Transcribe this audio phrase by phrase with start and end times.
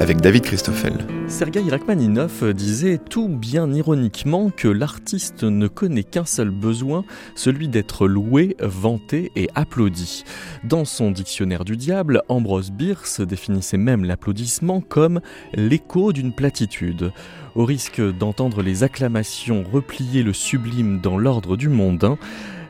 [0.00, 0.92] avec David Christoffel.
[1.26, 7.04] Sergei Rachmaninov disait tout bien ironiquement que l'artiste ne connaît qu'un seul besoin,
[7.34, 10.24] celui d'être loué, vanté et applaudi.
[10.64, 15.20] Dans son dictionnaire du diable, Ambrose Bierce définissait même l'applaudissement comme
[15.54, 17.12] l'écho d'une platitude.
[17.54, 22.18] Au risque d'entendre les acclamations replier le sublime dans l'ordre du mondain,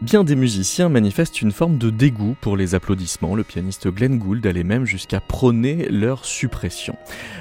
[0.00, 3.34] Bien des musiciens manifestent une forme de dégoût pour les applaudissements.
[3.34, 6.94] Le pianiste Glenn Gould allait même jusqu'à prôner leur suppression.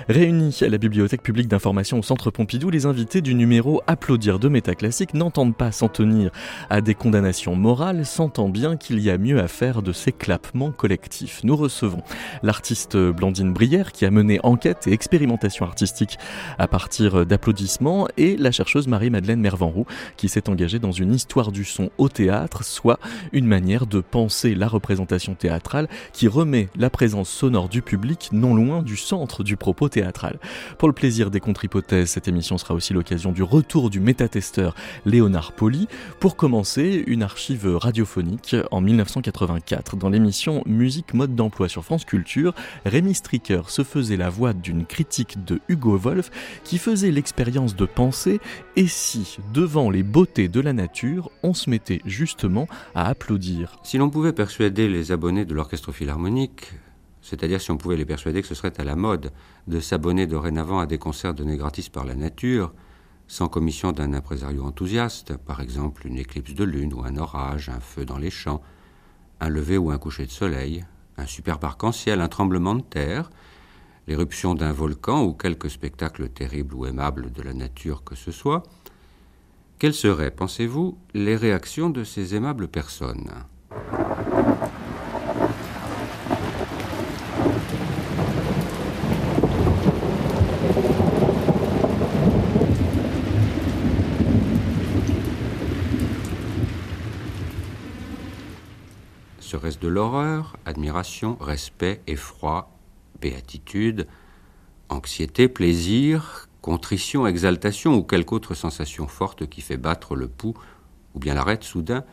[0.09, 4.49] Réunis à la Bibliothèque publique d'information au Centre Pompidou, les invités du numéro Applaudir de
[4.49, 6.31] Métaclassique n'entendent pas s'en tenir
[6.71, 10.71] à des condamnations morales, sentant bien qu'il y a mieux à faire de ces clapements
[10.71, 11.41] collectifs.
[11.43, 12.01] Nous recevons
[12.41, 16.17] l'artiste Blandine Brière qui a mené enquête et expérimentation artistique
[16.57, 21.63] à partir d'applaudissements et la chercheuse Marie-Madeleine Mervanroux qui s'est engagée dans une histoire du
[21.63, 22.99] son au théâtre soit
[23.31, 28.55] une manière de penser la représentation théâtrale qui remet la présence sonore du public non
[28.55, 30.39] loin du centre du propos théâtral.
[30.77, 34.75] Pour le plaisir des contre-hypothèses, cette émission sera aussi l'occasion du retour du métatesteur
[35.05, 35.87] Léonard Poli.
[36.19, 39.95] Pour commencer, une archive radiophonique en 1984.
[39.95, 42.53] Dans l'émission Musique mode d'emploi sur France Culture,
[42.85, 46.31] Rémi Stricker se faisait la voix d'une critique de Hugo Wolf
[46.63, 48.39] qui faisait l'expérience de penser
[48.75, 52.36] et si, devant les beautés de la nature, on se mettait juste
[52.95, 53.79] à applaudir.
[53.83, 56.73] Si l'on pouvait persuader les abonnés de l'orchestre philharmonique,
[57.21, 59.31] c'est-à-dire si on pouvait les persuader que ce serait à la mode
[59.67, 62.73] de s'abonner dorénavant à des concerts donnés gratis par la nature,
[63.27, 67.81] sans commission d'un impresario enthousiaste, par exemple une éclipse de lune ou un orage, un
[67.81, 68.61] feu dans les champs,
[69.41, 70.85] un lever ou un coucher de soleil,
[71.17, 73.29] un superbe arc-en-ciel, un tremblement de terre,
[74.07, 78.63] l'éruption d'un volcan ou quelque spectacle terrible ou aimable de la nature que ce soit,
[79.79, 83.29] quelles seraient, pensez-vous, les réactions de ces aimables personnes?
[99.39, 102.71] Serait-ce de l'horreur, admiration, respect, effroi,
[103.21, 104.07] béatitude,
[104.89, 110.57] anxiété, plaisir, contrition, exaltation ou quelque autre sensation forte qui fait battre le pouls,
[111.15, 112.03] ou bien l'arrête soudain,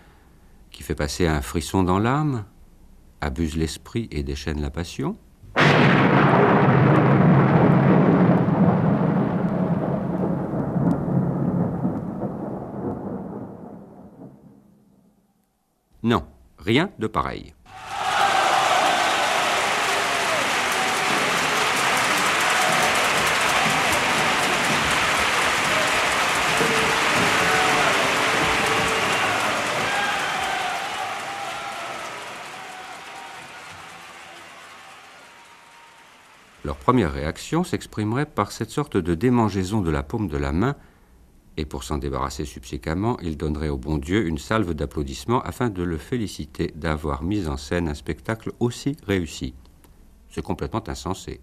[0.71, 2.45] qui fait passer un frisson dans l'âme,
[3.21, 5.17] abuse l'esprit et déchaîne la passion
[16.05, 16.23] Non,
[16.59, 17.55] rien de pareil.
[36.65, 40.77] Leur première réaction s'exprimerait par cette sorte de démangeaison de la paume de la main,
[41.59, 45.83] et pour s'en débarrasser subséquemment, ils donneraient au bon Dieu une salve d'applaudissements afin de
[45.83, 49.55] le féliciter d'avoir mis en scène un spectacle aussi réussi.
[50.31, 51.43] C'est complètement insensé.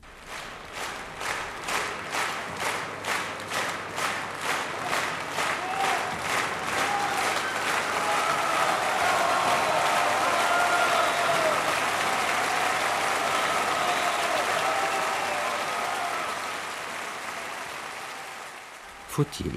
[19.11, 19.51] Faut-il,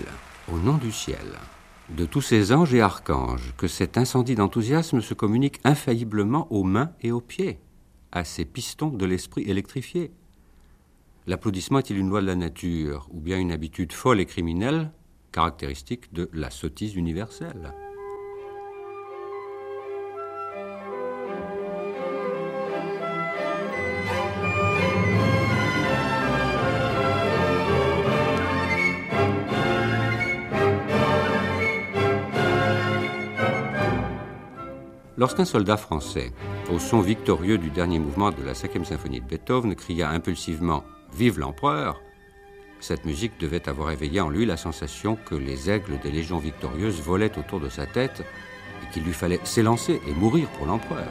[0.53, 1.38] au nom du ciel,
[1.88, 6.91] de tous ces anges et archanges, que cet incendie d'enthousiasme se communique infailliblement aux mains
[7.03, 7.60] et aux pieds,
[8.10, 10.10] à ces pistons de l'esprit électrifié?
[11.28, 14.91] L'applaudissement est-il une loi de la nature, ou bien une habitude folle et criminelle,
[15.31, 17.72] caractéristique de la sottise universelle?
[35.16, 36.33] Lorsqu'un soldat français,
[36.72, 40.84] au son victorieux du dernier mouvement de la cinquième symphonie de Beethoven, cria impulsivement
[41.16, 42.01] Vive l'empereur
[42.84, 47.01] cette musique devait avoir éveillé en lui la sensation que les aigles des légions victorieuses
[47.01, 48.22] volaient autour de sa tête
[48.83, 51.09] et qu'il lui fallait s'élancer et mourir pour l'empereur.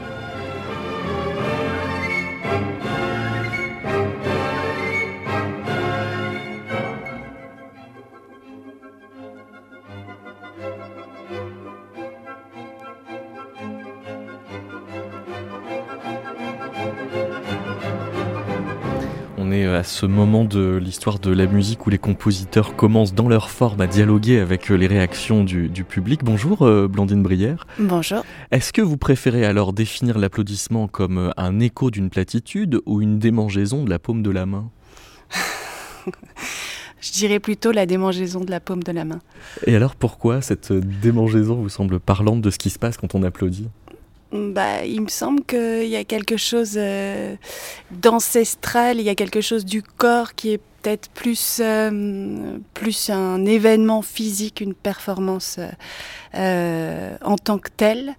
[19.84, 23.82] À ce moment de l'histoire de la musique où les compositeurs commencent dans leur forme
[23.82, 26.24] à dialoguer avec les réactions du, public.
[26.24, 27.68] Bonjour Blandine Brière.
[27.78, 28.24] Bonjour.
[28.52, 33.84] Est-ce que vous préférez alors définir l'applaudissement comme un écho d'une platitude ou une démangeaison
[33.84, 34.70] de la paume de la main?
[37.02, 39.20] Je dirais plutôt la démangeaison de la paume de la main.
[39.68, 43.24] Et alors pourquoi cette démangeaison vous semble parlante de ce qui se passe quand on
[43.24, 43.68] applaudit?
[44.34, 47.36] Bah, il me semble qu'il y a quelque chose euh,
[47.92, 53.46] d'ancestral, il y a quelque chose du corps qui est peut-être plus, euh, plus un
[53.46, 55.60] événement physique, une performance
[56.34, 58.16] euh, en tant que telle,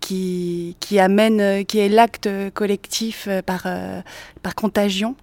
[0.00, 3.68] qui, qui amène, qui est l'acte collectif par,
[4.42, 5.16] par contagion.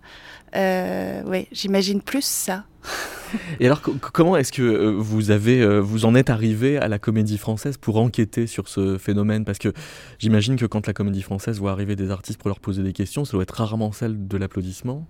[0.56, 2.66] oui, j'imagine plus ça.
[3.60, 7.00] Et alors, comment est-ce que euh, vous avez, euh, vous en êtes arrivé à la
[7.00, 9.46] Comédie Française pour enquêter sur ce phénomène?
[9.46, 9.74] Parce que
[10.20, 13.26] j'imagine que quand la Comédie Française voit arriver des artistes pour leur poser des questions,
[13.26, 15.06] ça doit être rarement celle de l'applaudissement.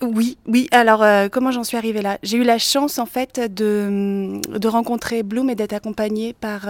[0.00, 0.68] Oui, oui.
[0.70, 2.18] Alors, euh, comment j'en suis arrivée là?
[2.22, 6.68] J'ai eu la chance, en fait, de, de rencontrer Bloom et d'être accompagnée par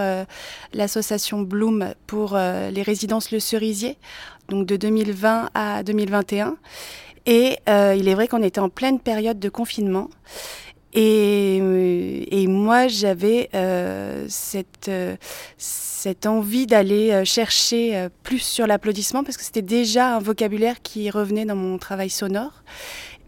[0.73, 3.97] l'association Bloom pour les résidences Le Cerisier,
[4.49, 6.57] donc de 2020 à 2021.
[7.29, 10.09] Et euh, il est vrai qu'on était en pleine période de confinement.
[10.93, 14.89] Et, euh, et moi, j'avais euh, cette,
[15.59, 21.45] cette envie d'aller chercher plus sur l'applaudissement parce que c'était déjà un vocabulaire qui revenait
[21.45, 22.63] dans mon travail sonore.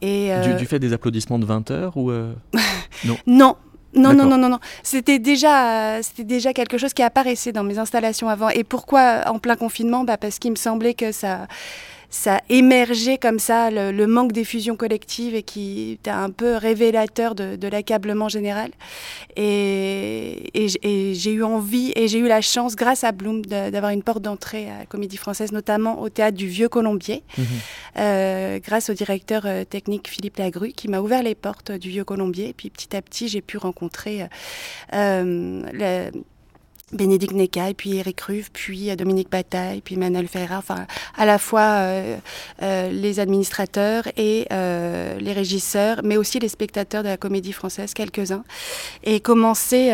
[0.02, 2.12] Et, du, fait des applaudissements de 20 heures ou
[3.06, 3.18] non?
[3.28, 3.56] Non,
[3.94, 4.60] non, non, non, non, non.
[4.82, 8.50] C'était déjà, c'était déjà quelque chose qui apparaissait dans mes installations avant.
[8.50, 10.04] Et pourquoi en plein confinement?
[10.06, 11.46] Bah Parce qu'il me semblait que ça,
[12.12, 17.68] ça émergeait comme ça le, manque d'effusion collective et qui était un peu révélateur de,
[17.68, 18.72] l'accablement général.
[19.38, 24.22] Et, j'ai eu envie et j'ai eu la chance, grâce à Bloom, d'avoir une porte
[24.22, 27.46] d'entrée à la Comédie Française, notamment au théâtre du Vieux Colombier, mhm.
[27.98, 32.04] euh, grâce au directeur euh, technique Philippe Lagru, qui m'a ouvert les portes du Vieux
[32.04, 32.50] Colombier.
[32.50, 34.28] Et puis petit à petit, j'ai pu rencontrer
[34.94, 36.12] euh, le,
[36.94, 40.86] Bénédicte et puis Eric Ruve, puis euh, Dominique Bataille, puis Manuel Ferreira, enfin
[41.18, 42.18] à la fois euh,
[42.62, 48.44] euh, les administrateurs et les régisseurs, mais aussi les spectateurs de la comédie française, quelques-uns,
[49.04, 49.92] et commencer,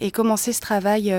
[0.00, 1.14] et commencer ce travail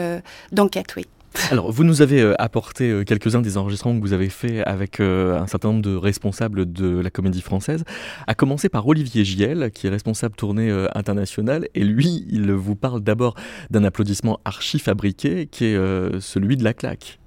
[0.52, 1.06] d'enquête, oui.
[1.50, 5.00] Alors, vous nous avez euh, apporté euh, quelques-uns des enregistrements que vous avez faits avec
[5.00, 7.84] euh, un certain nombre de responsables de la comédie française,
[8.28, 13.02] à commencer par Olivier Giel, qui est responsable tournée internationale, et lui, il vous parle
[13.02, 13.36] d'abord
[13.72, 17.20] d'un applaudissement archi fabriqué, qui est celui de la claque.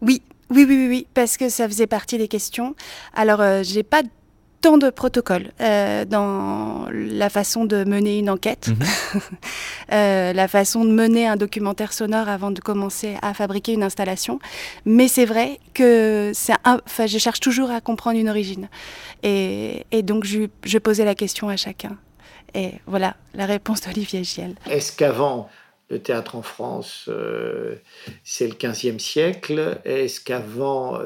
[0.00, 2.74] Oui, oui, oui, oui, parce que ça faisait partie des questions.
[3.14, 4.02] Alors, j'ai pas
[4.64, 9.20] tant de protocoles euh, dans la façon de mener une enquête, mhm.
[9.92, 14.38] euh, la façon de mener un documentaire sonore avant de commencer à fabriquer une installation.
[14.86, 18.70] Mais c'est vrai que c'est enfin, je cherche toujours à comprendre une origine.
[19.22, 21.98] Et, donc, je, je, posais la question à chacun.
[22.54, 24.54] Et voilà la réponse d'Olivier Giel.
[24.70, 25.50] Est-ce qu'avant,
[25.90, 27.74] le théâtre en France, euh,
[28.22, 29.78] c'est le 15e siècle?
[29.84, 30.98] Est-ce qu'avant,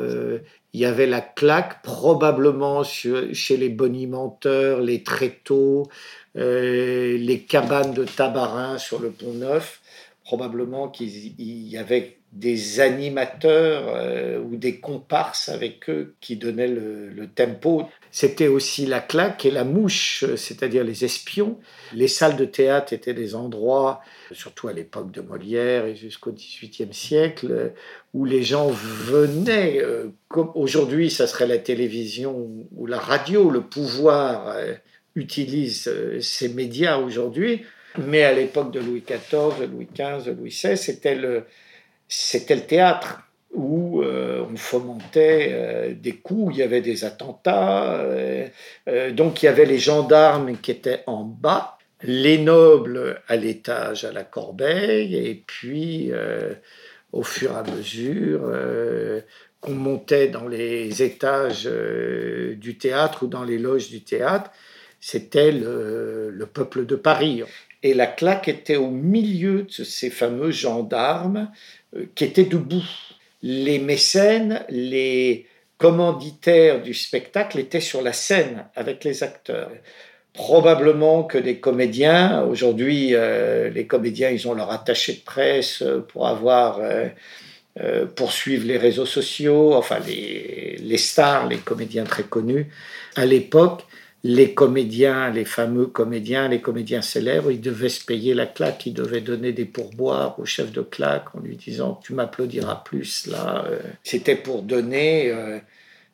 [0.74, 5.88] il y avait la claque probablement chez les bonimenteurs, les tréteaux,
[6.36, 9.80] euh, les cabanes de Tabarin sur le pont Neuf.
[10.24, 17.26] Probablement qu'il y avait des animateurs euh, ou des comparses avec eux qui donnaient le,
[17.34, 17.88] tempo.
[18.10, 21.58] C'était aussi la claque et la mouche, c'est-à-dire les espions.
[21.94, 24.00] Les salles de théâtre étaient des endroits,
[24.32, 27.72] surtout à l'époque de Molière et jusqu'au XVIIIe siècle,
[28.14, 33.62] où les gens venaient, euh, comme aujourd'hui ça serait la télévision ou la radio, le
[33.62, 34.74] pouvoir euh,
[35.14, 37.62] utilise ces médias aujourd'hui,
[37.98, 41.44] mais à l'époque de Louis XIV, Louis XV, Louis XVI, c'était le
[42.08, 43.20] c'était le théâtre
[43.52, 48.48] où euh, on fomentait euh, des coups, il y avait des attentats, euh,
[49.12, 54.12] donc il y avait les gendarmes qui étaient en bas, les nobles à l'étage à
[54.12, 56.12] la corbeille, et puis
[57.10, 58.52] au fur et à mesure
[59.60, 61.68] qu'on montait dans les étages
[62.56, 64.52] du théâtre ou dans les loges du théâtre,
[65.00, 67.42] c'était le peuple de Paris.
[67.82, 71.50] Et la claque était au milieu de ces fameux gendarmes
[71.96, 72.84] euh, qui étaient debout.
[73.42, 75.46] Les mécènes, les
[75.78, 79.70] commanditaires du spectacle étaient sur la scène avec les acteurs.
[80.32, 86.26] Probablement que des comédiens, aujourd'hui euh, les comédiens ils ont leur attaché de presse pour
[86.26, 86.80] avoir
[87.80, 92.66] euh, poursuivre les réseaux sociaux, enfin les, les stars, les comédiens très connus.
[93.14, 93.84] À l'époque,
[94.24, 98.94] les comédiens, les fameux comédiens, les comédiens célèbres, ils devaient se payer la claque, ils
[98.94, 103.64] devaient donner des pourboires au chef de claque en lui disant tu m'applaudiras plus là.
[103.68, 103.78] Euh.
[104.02, 105.58] C'était pour donner euh,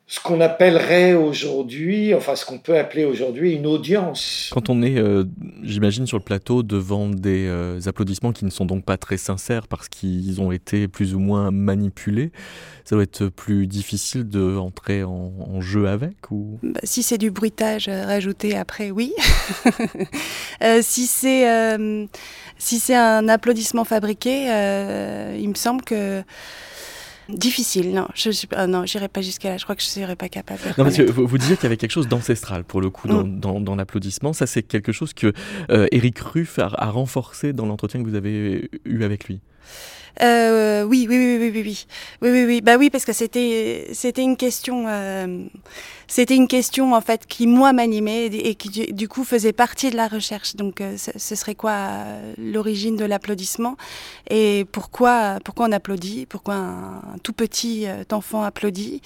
[0.07, 4.51] ce qu'on appellerait aujourd'hui, enfin ce qu'on peut appeler aujourd'hui une audience.
[4.53, 5.23] Quand on est, euh,
[5.63, 9.67] j'imagine, sur le plateau devant des euh, applaudissements qui ne sont donc pas très sincères
[9.67, 12.31] parce qu'ils ont été plus ou moins manipulés,
[12.83, 16.59] ça doit être plus difficile de entrer en, jeu avec ou?
[16.61, 19.11] Bah, Si c'est du bruitage euh, rajouté après, oui.
[20.81, 21.45] si c'est
[22.57, 24.45] si c'est un applaudissement fabriqué,
[25.39, 26.23] il me semble que
[27.29, 28.07] Difficile, non.
[28.13, 29.57] Je pas, non, j'irai pas jusqu'à là.
[29.57, 30.61] Je crois que je serais pas capable.
[30.77, 33.23] non, parce que vous, disiez qu'il y avait quelque chose d'ancestral pour le coup dans,
[33.23, 33.63] mm.
[33.63, 34.33] dans, l'applaudissement.
[34.33, 35.33] Ça, c'est quelque chose que
[35.69, 39.39] euh, Eric Ruff a, a renforcé dans l'entretien que vous avez eu avec lui.
[40.21, 41.87] Euh, oui, oui, oui, oui, oui, oui,
[42.21, 45.45] oui, oui, oui, bah oui, parce que c'était, c'était une question, euh,
[46.07, 49.95] c'était une question en fait qui moi m'animait et qui du coup faisait partie de
[49.95, 50.55] la recherche.
[50.55, 53.75] Donc, euh, ce, serait quoi euh, l'origine de l'applaudissement
[54.29, 59.01] et pourquoi, pourquoi on applaudit, pourquoi un, tout petit euh, enfant applaudit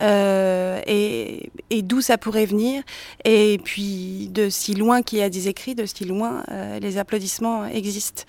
[0.00, 2.82] et, et d'où ça pourrait venir
[3.24, 6.42] et puis de si loin qu'il y a des écrits, de si loin
[6.80, 8.22] les applaudissements existent.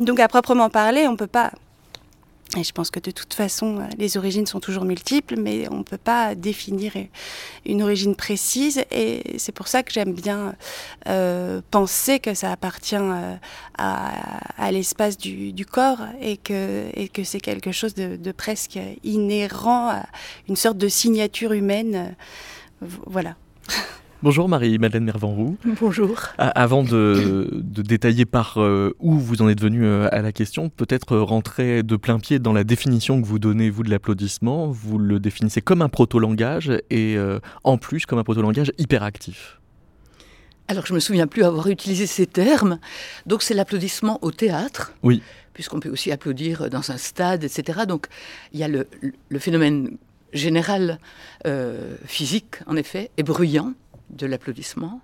[0.00, 1.52] Donc, à proprement parler, on peut pas
[2.56, 5.78] et je pense que de toute façon, euh, les origines sont toujours multiples, mais on
[5.78, 6.92] ne peut pas définir
[7.64, 8.82] une origine précise.
[8.90, 10.54] Et c'est pour ça que j'aime bien
[11.08, 13.36] euh, penser que ça appartient euh,
[13.78, 16.90] à, l'espace du, corps et que,
[17.24, 20.02] c'est quelque chose de, presque inhérent
[20.48, 22.14] une sorte de signature humaine.
[22.80, 23.36] voilà.
[24.22, 25.58] Bonjour Marie-Madeleine Mervanroux.
[25.78, 26.18] Bonjour.
[26.38, 31.18] Avant de, détailler par euh, où vous en êtes venu euh, à la question, peut-être
[31.18, 34.68] rentrer de plein pied dans la définition que vous donnez, vous, de l'applaudissement.
[34.68, 39.60] Vous le définissez comme un proto-langage et euh, en plus comme un proto-langage hyperactif.
[40.68, 42.78] Alors je me souviens plus avoir utilisé ces termes.
[43.26, 44.94] Donc c'est l'applaudissement au théâtre.
[45.02, 45.22] Oui.
[45.52, 47.80] Puisqu'on peut aussi applaudir dans un stade, etc.
[47.86, 48.06] Donc
[48.54, 48.86] il y a le,
[49.38, 49.98] phénomène
[50.32, 50.98] général
[52.06, 53.74] physique, en effet, et bruyant
[54.10, 55.00] de l'applaudissement,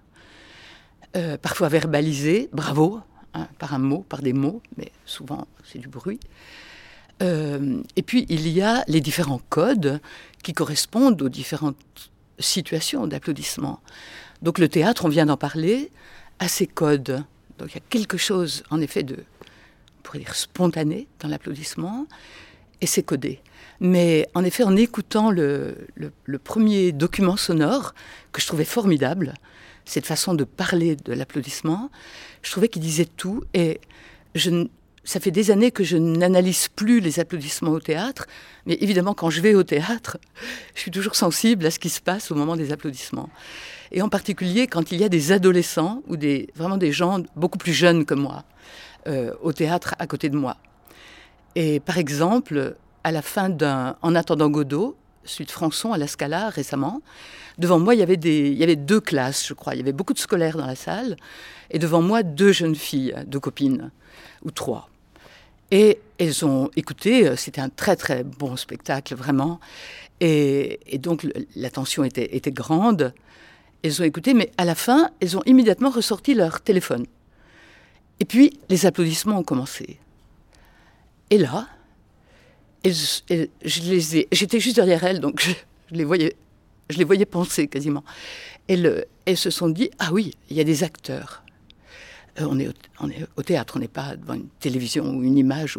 [1.16, 3.00] euh, parfois verbalisé, bravo,
[3.34, 6.20] hein, par un mot, par des mots, mais souvent c'est du bruit.
[7.22, 10.00] Euh, et puis il y a les différents codes
[10.42, 13.80] qui correspondent aux différentes situations d'applaudissement.
[14.40, 15.90] Donc le théâtre, on vient d'en parler,
[16.38, 17.24] a ses codes.
[17.58, 22.06] Donc il y a quelque chose, en effet, de, on pourrait dire, spontané dans l'applaudissement,
[22.80, 23.40] et c'est codé.
[23.84, 25.88] Mais en effet, en écoutant le,
[26.44, 27.94] premier document sonore,
[28.30, 29.34] que je trouvais formidable,
[29.84, 31.90] cette façon de parler de l'applaudissement,
[32.42, 33.42] je trouvais qu'il disait tout.
[33.54, 33.80] Et
[35.02, 38.28] ça fait des années que je n'analyse plus les applaudissements au théâtre,
[38.66, 40.16] mais évidemment, quand je vais au théâtre,
[40.76, 43.30] je suis toujours sensible à ce qui se passe au moment des applaudissements.
[43.90, 47.58] Et en particulier quand il y a des adolescents ou des, vraiment des gens beaucoup
[47.58, 48.44] plus jeunes que moi
[49.08, 50.56] euh, au théâtre à côté de moi.
[51.56, 56.50] Et par exemple, à la fin d'un En attendant Godot, suite Françon à la Scala
[56.50, 57.02] récemment.
[57.58, 59.74] Devant moi, il y, avait deux classes, je crois.
[59.74, 61.16] Il y avait beaucoup de scolaires dans la salle.
[61.70, 63.90] Et devant moi, deux jeunes filles, deux copines,
[64.42, 64.88] ou trois.
[65.70, 69.60] Et elles ont écouté, c'était un très très bon spectacle, vraiment.
[70.20, 73.12] Et, donc l'attention était grande.
[73.82, 77.04] Elles ont écouté, mais à la fin, elles ont immédiatement ressorti leur téléphone.
[78.20, 79.98] Et puis, les applaudissements ont commencé.
[81.30, 81.66] Et là,
[82.84, 85.40] j'étais juste derrière elles, donc
[85.90, 86.36] je, les voyais,
[86.90, 88.04] je les voyais penser quasiment.
[88.68, 91.42] Elles, se sont dit ah oui, il y a des acteurs.
[92.40, 92.68] Euh, on, est
[93.36, 95.78] au, théâtre, on n'est pas devant une télévision ou une image.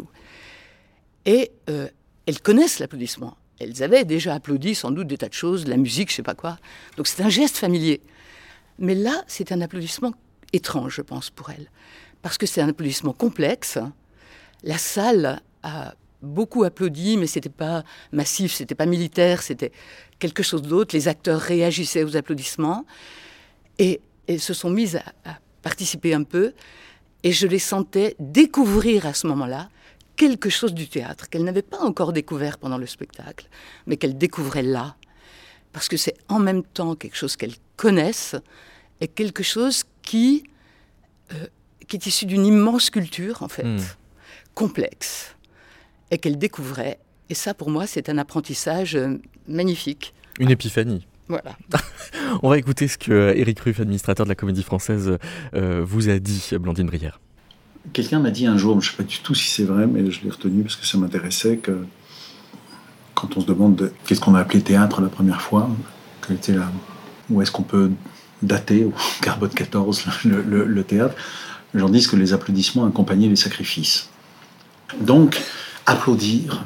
[1.26, 1.88] Et euh,
[2.26, 3.36] elles connaissent l'applaudissement.
[3.58, 6.34] Elles avaient déjà applaudi sans doute des tas de choses, la musique, je sais pas
[6.34, 6.58] quoi.
[6.96, 8.00] Donc c'est un geste familier.
[8.78, 10.12] Mais là, c'est un applaudissement
[10.52, 11.70] étrange, je pense, pour elles.
[12.22, 13.78] Parce que c'est un applaudissement complexe.
[14.62, 19.72] La salle a beaucoup applaudi, mais c'était pas massif, c'était pas militaire, c'était
[20.18, 20.94] quelque chose d'autre.
[20.94, 22.84] Les acteurs réagissaient aux applaudissements
[23.78, 24.00] et,
[24.38, 25.02] se sont mis à,
[25.62, 26.54] participer un peu.
[27.22, 29.68] Et je les sentais découvrir à ce moment-là
[30.16, 33.48] quelque chose du théâtre qu'elles n'avaient pas encore découvert pendant le spectacle,
[33.86, 34.96] mais qu'elles découvraient là.
[35.72, 38.36] Parce que c'est en même temps quelque chose qu'elles connaissent
[39.00, 40.44] et quelque chose qui,
[41.32, 41.46] euh,
[41.88, 43.80] qui est issu d'une immense culture, en fait, hmm.
[44.54, 45.34] complexe
[46.10, 46.98] et qu'elle découvrait.
[47.30, 49.18] Et ça, pour moi, c'est un apprentissage euh,
[49.48, 50.14] magnifique.
[50.38, 51.06] Une épiphanie.
[51.28, 51.56] Voilà.
[52.42, 55.16] On va écouter ce que Éric Ruff, administrateur de la Comédie Française,
[55.54, 57.20] euh, vous a dit, Blandine Brière.
[57.92, 60.10] Quelqu'un m'a dit un jour, je ne sais pas du tout si c'est vrai, mais
[60.10, 61.86] je l'ai retenu parce que ça m'intéressait, que
[63.14, 65.70] quand on se demande qu'est-ce qu'on a appelé théâtre la première fois,
[66.30, 66.54] était
[67.30, 67.90] où est-ce qu'on peut
[68.42, 68.92] dater, au
[69.22, 71.14] carbone 14, le, le, le théâtre,
[71.74, 74.08] les gens disent que les applaudissements accompagnaient les sacrifices.
[75.00, 75.40] Donc,
[75.86, 76.64] applaudir,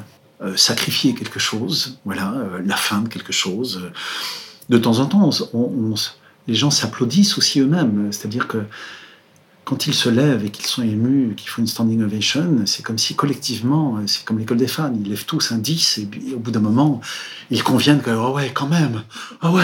[0.55, 2.33] sacrifier quelque chose, voilà,
[2.65, 3.91] la fin de quelque chose.
[4.69, 5.29] De temps en temps,
[6.47, 8.63] les gens s'applaudissent aussi eux-mêmes, c'est-à-dire que
[9.69, 12.97] quand ils se lèvent et qu'ils sont émus, qu'ils font une standing ovation, c'est comme
[12.97, 16.49] si collectivement, c'est comme l'école des fans, ils lèvent tous un 10 et au bout
[16.49, 17.01] d'un moment,
[17.51, 19.03] ils conviennent que, oh ouais, quand même,
[19.41, 19.61] ah ouais,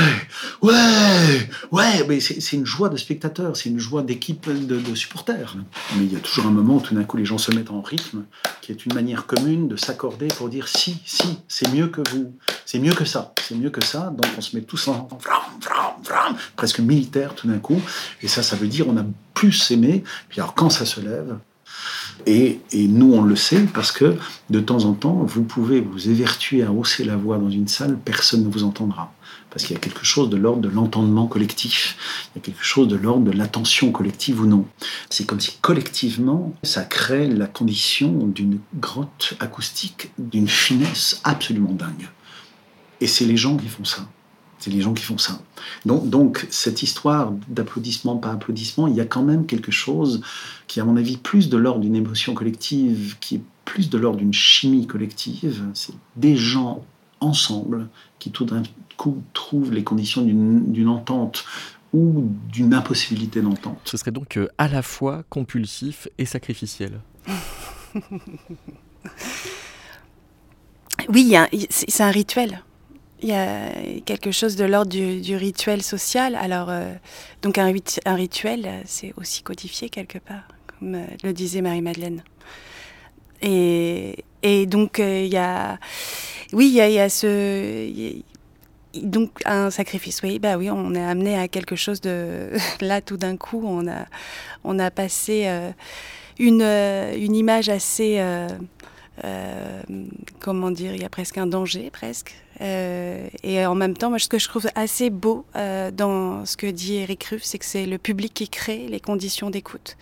[0.61, 5.55] ouais, ouais, mais c'est une joie de spectateurs, c'est une joie d'équipe de, supporters.
[5.97, 7.71] Mais il y a toujours un moment où tout d'un coup les gens se mettent
[7.71, 8.25] en rythme,
[8.61, 12.31] qui est une manière commune de s'accorder pour dire si, si, c'est mieux que vous,
[12.67, 15.07] c'est mieux que ça, c'est mieux que ça, donc on se met tous en,
[16.55, 17.81] presque militaire tout d'un coup,
[18.21, 19.03] et ça, ça veut dire on a
[19.35, 20.03] plus aimé.
[20.29, 21.37] Puis alors quand ça se lève,
[22.25, 24.15] et, et, nous on le sait parce que
[24.49, 27.99] de temps en temps, vous pouvez vous évertuer à hausser la voix dans une salle,
[28.03, 29.13] personne ne vous entendra.
[29.51, 31.97] Parce qu'il y a quelque chose de l'ordre de l'entendement collectif,
[32.33, 34.65] il y a quelque chose de l'ordre de l'attention collective ou non.
[35.09, 42.09] C'est comme si collectivement, ça crée la condition d'une grotte acoustique, d'une finesse absolument dingue.
[43.01, 44.07] Et c'est les gens qui font ça.
[44.65, 45.39] C'est les gens qui font ça.
[45.85, 50.21] Donc, donc cette histoire d'applaudissement par applaudissement, il y a quand même quelque chose
[50.65, 54.17] qui, à mon avis, plus de l'ordre d'une émotion collective, qui est plus de l'ordre
[54.17, 55.61] d'une chimie collective.
[55.75, 56.83] C'est des gens
[57.19, 58.63] ensemble qui tout d'un
[58.97, 61.45] coup trouvent les conditions d'une entente
[61.93, 63.77] ou d'une impossibilité d'entente.
[63.85, 67.01] Ce serait donc euh, à la fois compulsif et sacrificiel.
[71.09, 71.35] oui,
[71.69, 72.63] c'est un rituel
[73.25, 73.71] il y a
[74.05, 76.35] quelque chose de l'ordre du, rituel social.
[76.35, 76.93] Alors, euh,
[77.41, 77.73] donc un,
[78.05, 82.23] rituel, c'est aussi codifié quelque part, comme euh, le disait Marie-Madeleine.
[83.41, 84.15] Et,
[84.67, 85.79] donc, euh, il y a.
[86.53, 88.21] Oui, il y a, ce.
[88.93, 92.51] donc, un sacrifice, oui, bah oui, on est amené à quelque chose de.
[92.79, 94.05] Là, tout d'un coup, on a,
[94.63, 95.49] on a passé
[96.37, 98.23] une, une image assez.
[100.39, 104.19] Comment dire, il y a presque un danger, presque, euh, et en même temps, moi,
[104.19, 107.65] ce que je trouve assez beau euh, dans ce que dit Eric Ruff, c'est que
[107.65, 109.97] c'est le public qui crée les conditions d'écoute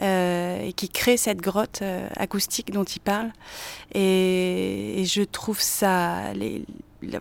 [0.00, 1.82] euh, et qui crée cette grotte
[2.16, 3.32] acoustique dont il parle.
[3.94, 6.32] Et, je trouve ça,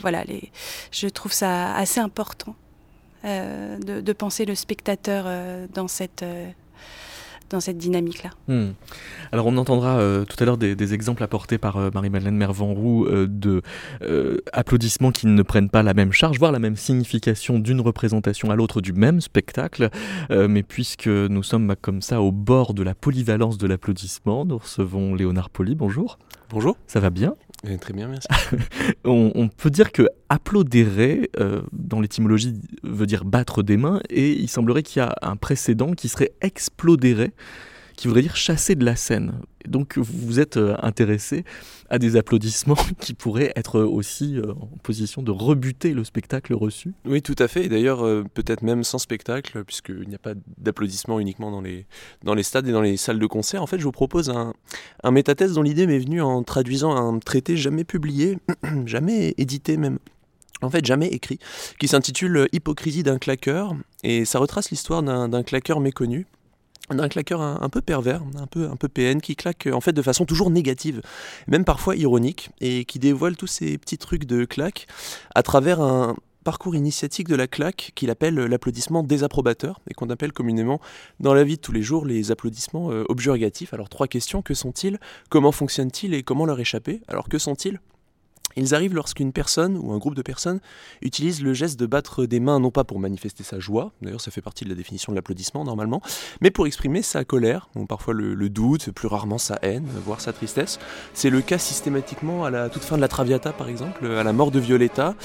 [0.01, 0.23] voilà,
[0.91, 2.55] je trouve ça assez important
[3.23, 5.25] de, penser le spectateur
[5.73, 6.25] dans cette
[7.49, 8.31] dans cette dynamique-là.
[8.47, 8.71] Hmm.
[9.31, 13.27] Alors on entendra euh, tout à l'heure des, exemples apportés par euh, Marie-Madeleine Mervanroux euh,
[13.27, 13.61] de
[14.53, 18.55] applaudissements qui ne prennent pas la même charge, voire la même signification d'une représentation à
[18.55, 19.89] l'autre du même spectacle.
[20.29, 24.57] mais puisque nous sommes bah, comme ça au bord de la polyvalence de l'applaudissement, nous
[24.57, 25.75] recevons Léonard Poli.
[25.75, 26.17] Bonjour.
[26.49, 26.77] Bonjour.
[26.87, 27.35] Ça va bien?
[27.67, 27.77] Eh,
[29.05, 31.29] on, peut dire que applaudérer,
[31.73, 35.93] dans l'étymologie, veut dire battre des mains, et il semblerait qu'il y a un précédent
[35.93, 37.31] qui serait explodérer,
[37.99, 39.33] qui voudrait dire chasser de la scène.
[39.67, 41.43] Donc vous êtes euh, intéressé
[41.89, 46.93] à des applaudissements qui pourraient être aussi euh, en position de rebuter le spectacle reçu
[47.03, 47.65] Oui, tout à fait.
[47.65, 51.87] Et d'ailleurs, euh, peut-être même sans spectacle, puisqu'il n'y a pas d'applaudissements uniquement dans les,
[52.23, 53.61] dans les stades et dans les salles de concert.
[53.61, 54.53] En fait, je vous propose un,
[55.03, 58.37] un métathèse dont l'idée m'est venue en traduisant un traité jamais publié,
[58.85, 59.99] jamais édité même
[60.61, 61.39] en fait jamais écrit,
[61.79, 66.27] qui s'intitule Hypocrisie d'un claqueur, et ça retrace l'histoire d'un claqueur méconnu,
[66.89, 70.01] d'un claqueur un, peu pervers, un peu, un peu PN, qui claque en fait de
[70.01, 71.01] façon toujours négative,
[71.47, 74.87] même parfois ironique, et qui dévoile tous ces petits trucs de claque
[75.35, 80.33] à travers un parcours initiatique de la claque qu'il appelle l'applaudissement désapprobateur, et qu'on appelle
[80.33, 80.79] communément
[81.19, 83.73] dans la vie de tous les jours les applaudissements euh, objurgatifs.
[83.73, 84.99] Alors trois questions, que sont-ils?
[85.29, 86.13] Comment fonctionnent-ils?
[86.13, 87.01] Et comment leur échapper?
[87.07, 87.79] Alors que sont-ils?
[88.55, 90.59] Ils arrivent lorsqu'une personne ou un groupe de personnes
[91.01, 94.31] utilise le geste de battre des mains non pas pour manifester sa joie, d'ailleurs ça
[94.31, 96.01] fait partie de la définition de l'applaudissement normalement,
[96.41, 100.33] mais pour exprimer sa colère, ou parfois le, doute, plus rarement sa haine, voire sa
[100.33, 100.79] tristesse.
[101.13, 104.33] C'est le cas systématiquement à la toute fin de la Traviata par exemple, à la
[104.33, 105.15] mort de Violetta,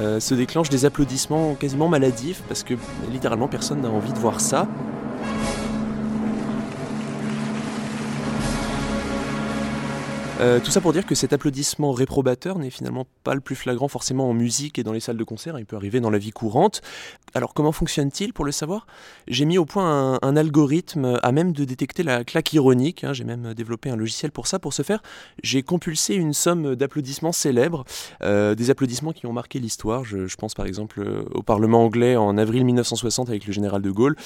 [0.00, 2.74] euh, se déclenchent des applaudissements quasiment maladifs parce que
[3.10, 4.68] littéralement personne n'a envie de voir ça.
[10.42, 13.86] Euh, tout ça pour dire que cet applaudissement réprobateur n'est finalement pas le plus flagrant
[13.86, 16.32] forcément en musique et dans les salles de concert, il peut arriver dans la vie
[16.32, 16.82] courante.
[17.34, 18.88] Alors comment fonctionne-t-il pour le savoir?
[19.28, 23.12] J'ai mis au point un, algorithme à même de détecter la claque ironique, hein.
[23.12, 24.58] j'ai même développé un logiciel pour ça.
[24.58, 25.00] Pour ce faire,
[25.44, 27.84] j'ai compulsé une somme d'applaudissements célèbres,
[28.22, 30.04] euh, des applaudissements qui ont marqué l'histoire.
[30.04, 33.90] Je, pense par exemple euh, au Parlement anglais en avril 1960 avec le général de
[33.92, 34.16] Gaulle,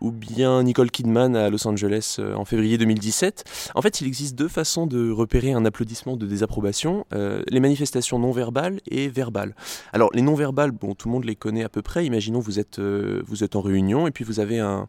[0.00, 3.44] ou bien Nicole Kidman à Los Angeles en février 2017.
[3.76, 7.60] En fait, il existe deux façons de repérer un un applaudissement de désapprobation, euh, les
[7.60, 9.54] manifestations non verbales et verbales.
[9.92, 12.06] Alors les non verbales, bon, tout le monde les connaît à peu près.
[12.06, 14.88] Imaginons vous êtes euh, vous êtes en réunion et puis vous avez un,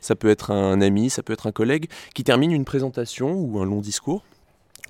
[0.00, 3.58] ça peut être un ami, ça peut être un collègue qui termine une présentation ou
[3.60, 4.22] un long discours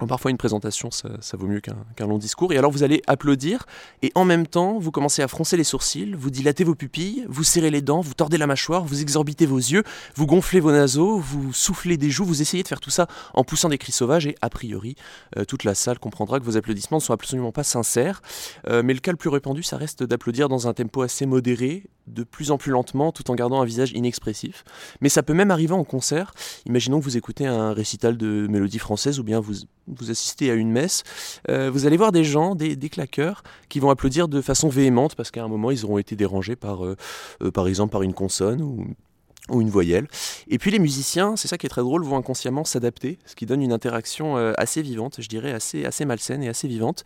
[0.07, 2.53] Parfois, une présentation, ça, vaut mieux qu'un long discours.
[2.53, 3.67] Et alors, vous allez applaudir,
[4.03, 7.45] et en même temps, vous commencez à froncer les sourcils, vous dilatez vos pupilles, vous
[7.45, 9.83] serrez les dents, vous tordez la mâchoire, vous exorbitez vos yeux,
[10.15, 13.45] vous gonflez vos naseaux, vous soufflez des joues, vous essayez de faire tout ça en
[13.45, 14.97] poussant des cris sauvages, et a priori,
[15.37, 18.23] euh, toute la salle comprendra que vos applaudissements ne sont absolument pas sincères.
[18.69, 21.85] Euh, mais le cas le plus répandu, ça reste d'applaudir dans un tempo assez modéré,
[22.07, 24.65] de plus en plus lentement, tout en gardant un visage inexpressif.
[25.01, 26.33] Mais ça peut même arriver en concert.
[26.67, 29.55] Imaginons que vous écoutez un récital de mélodie française, ou bien vous
[29.99, 31.03] vous assistez à une messe,
[31.49, 35.31] euh, vous allez voir des gens, des, claqueurs, qui vont applaudir de façon véhémente parce
[35.31, 36.97] qu'à un moment ils auront été dérangés par, euh,
[37.43, 40.07] euh, par exemple, par une consonne ou une voyelle.
[40.47, 43.47] Et puis les musiciens, c'est ça qui est très drôle, vont inconsciemment s'adapter, ce qui
[43.47, 47.03] donne une interaction assez vivante, je dirais assez, assez malsaine et assez vivante.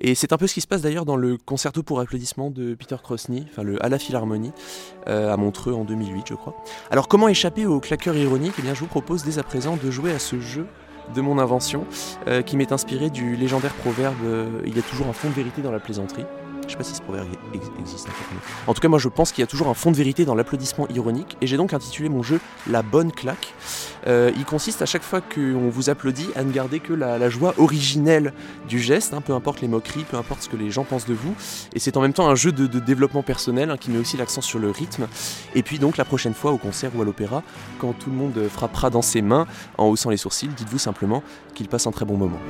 [0.00, 2.74] Et c'est un peu ce qui se passe d'ailleurs dans le concerto pour applaudissements de
[2.74, 4.50] Peter Krosny, enfin le à la Philharmonie,
[5.06, 6.56] à Montreux en 2008 je crois.
[6.90, 8.54] Alors comment échapper aux claqueurs ironiques?
[8.58, 10.66] Eh bien je vous propose dès à présent de jouer à ce jeu
[11.14, 11.84] de mon invention,
[12.28, 15.34] euh, qui m'est inspiré du légendaire proverbe euh, Il y a toujours un fond de
[15.34, 16.24] vérité dans la plaisanterie.
[16.66, 17.28] Je sais pas si ce proverbe
[17.78, 18.08] existe.
[18.66, 20.34] En tout cas, moi je pense qu'il y a toujours un fond de vérité dans
[20.34, 23.54] l'applaudissement ironique, et j'ai donc intitulé mon jeu La bonne claque.
[24.06, 27.54] Euh, il consiste à chaque fois qu'on vous applaudit à ne garder que la, joie
[27.58, 28.32] originelle
[28.68, 31.14] du geste, hein, peu importe les moqueries, peu importe ce que les gens pensent de
[31.14, 31.34] vous.
[31.72, 34.40] Et c'est en même temps un jeu de, développement personnel hein, qui met aussi l'accent
[34.40, 35.06] sur le rythme.
[35.54, 37.42] Et puis donc la prochaine fois au concert ou à l'opéra,
[37.78, 39.46] quand tout le monde frappera dans ses mains
[39.78, 41.22] en haussant les sourcils, dites-vous simplement
[41.54, 42.40] qu'il passe un très bon moment.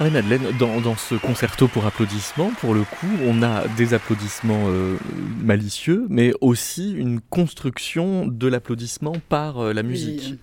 [0.00, 4.96] Marie-Madeleine, dans, ce concerto pour applaudissements, pour le coup, on a des applaudissements euh,
[5.42, 10.34] malicieux, mais aussi une construction de l'applaudissement par euh, la musique.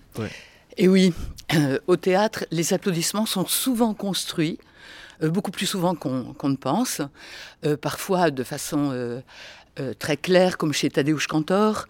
[0.76, 1.14] Et oui,
[1.54, 4.58] euh, au théâtre, les applaudissements sont souvent construits,
[5.22, 7.00] beaucoup plus souvent qu'on ne pense,
[7.80, 9.22] parfois de façon
[9.98, 11.86] très claire, comme chez Tadeusz Kantor,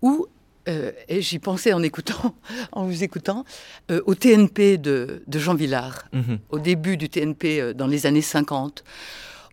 [0.00, 0.28] ou
[0.68, 2.34] euh, et j'y pensais en écoutant,
[2.72, 3.44] en vous écoutant,
[3.90, 6.38] euh, au TNP de, Jean Villard, mhm.
[6.50, 8.84] au début du TNP euh, dans les années 50.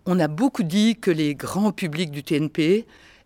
[0.06, 2.86] On a beaucoup dit que les grands publics du TNP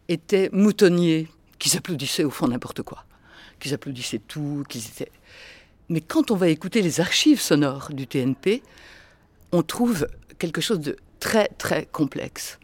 [0.10, 1.28] étaient moutonniers,
[1.60, 3.06] qu'ils applaudissaient au fond n'importe quoi,
[3.60, 5.12] qu'ils applaudissaient tout, qu'ils étaient.
[5.90, 8.64] Mais quand on va écouter les archives sonores du TNP,
[9.52, 10.08] on trouve
[10.40, 12.60] quelque chose de très très complexe.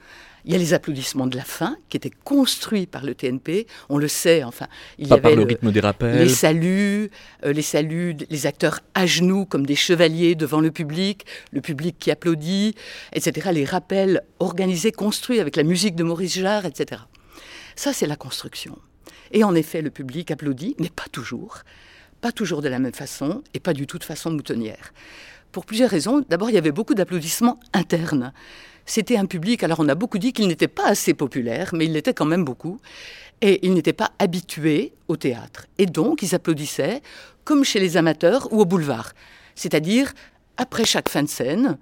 [0.48, 3.68] Il y a les applaudissements de la fin qui étaient construits par le TNP.
[3.90, 6.20] On le sait, enfin, il y avait le, rythme des rappels.
[6.20, 7.12] les saluts,
[7.44, 11.98] euh, les saluts, les acteurs à genoux comme des chevaliers devant le public, le public
[12.00, 12.76] qui applaudit,
[13.12, 13.50] etc.
[13.52, 17.02] Les rappels organisés, construits avec la musique de Maurice Jarre, etc.
[17.76, 18.80] Ça, c'est la construction.
[19.34, 21.64] Et en effet, le public applaudit, mais pas toujours,
[22.22, 24.94] pas toujours de la même façon et pas du tout de façon moutonnière.
[25.52, 26.24] Pour plusieurs raisons.
[26.30, 28.32] D'abord, il y avait beaucoup d'applaudissements internes
[28.88, 31.94] c'était un public, alors on a beaucoup dit qu'il n'était pas assez populaire, mais il
[31.94, 32.80] l'était quand même beaucoup,
[33.42, 35.68] et ils n'étaient pas habitués au théâtre.
[35.78, 37.02] Et donc, ils applaudissaient
[37.44, 39.12] comme chez les amateurs ou au boulevard,
[39.54, 40.14] c'est-à-dire
[40.56, 41.78] après chaque fin de scène,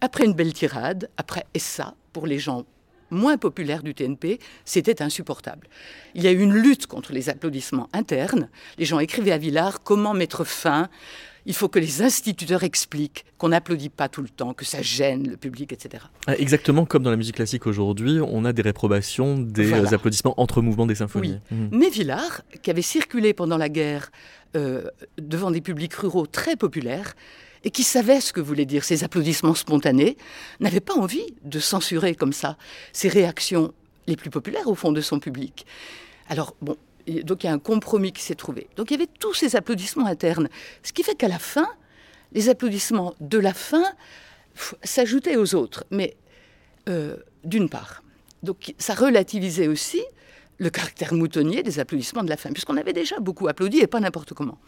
[0.00, 2.64] après une belle tirade, après et ça, pour les gens
[3.10, 5.68] moins populaires du TNP, c'était insupportable.
[6.14, 8.48] Il y a eu une lutte contre les applaudissements internes.
[8.78, 10.88] Les gens écrivaient à Villard comment mettre fin
[11.46, 15.28] il faut que les instituteurs expliquent qu'on n'applaudit pas tout le temps, que ça gêne
[15.28, 16.04] le public, etc.
[16.26, 20.62] Ah, exactement comme dans la musique classique aujourd'hui, on a des réprobations, des applaudissements entre
[20.62, 21.38] mouvements des symphonies.
[21.50, 21.56] Oui.
[21.56, 21.68] Mhm.
[21.72, 24.10] Mais Villard, qui avait circulé pendant la guerre
[24.56, 24.84] euh,
[25.18, 27.14] devant des publics ruraux très populaires,
[27.64, 30.16] et qui savait ce que voulaient dire ces applaudissements spontanés,
[30.60, 32.56] n'avait pas envie de censurer comme ça
[32.92, 33.72] ces réactions
[34.06, 35.64] les plus populaires au fond de son public.
[36.28, 36.76] Alors, bon,
[37.22, 38.68] donc il y a un compromis qui s'est trouvé.
[38.76, 40.48] Donc il y avait tous ces applaudissements internes.
[40.82, 41.68] Ce qui fait qu'à la fin,
[42.32, 43.84] les applaudissements de la fin
[44.82, 45.84] s'ajoutaient aux autres.
[45.90, 46.16] Mais
[46.88, 48.02] euh, d'une part.
[48.42, 50.02] Donc ça relativisait aussi
[50.58, 54.00] le caractère moutonnier des applaudissements de la fin, puisqu'on avait déjà beaucoup applaudi et pas
[54.00, 54.58] n'importe comment.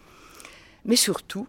[0.84, 1.46] Mais surtout,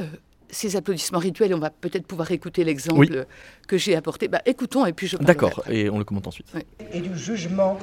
[0.00, 0.04] euh,
[0.50, 3.26] ces applaudissements rituels, on va peut-être pouvoir écouter l'exemple
[3.66, 4.28] que j'ai apporté.
[4.28, 6.52] Bah, écoutons et puis je D'accord, et on le commente ensuite.
[6.92, 7.78] Et du jugement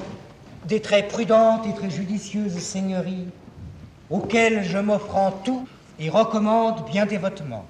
[0.67, 3.28] des très prudentes et très judicieuses seigneuries,
[4.10, 5.67] auxquelles je m'offre en tout
[5.99, 7.65] et recommande bien dévotement.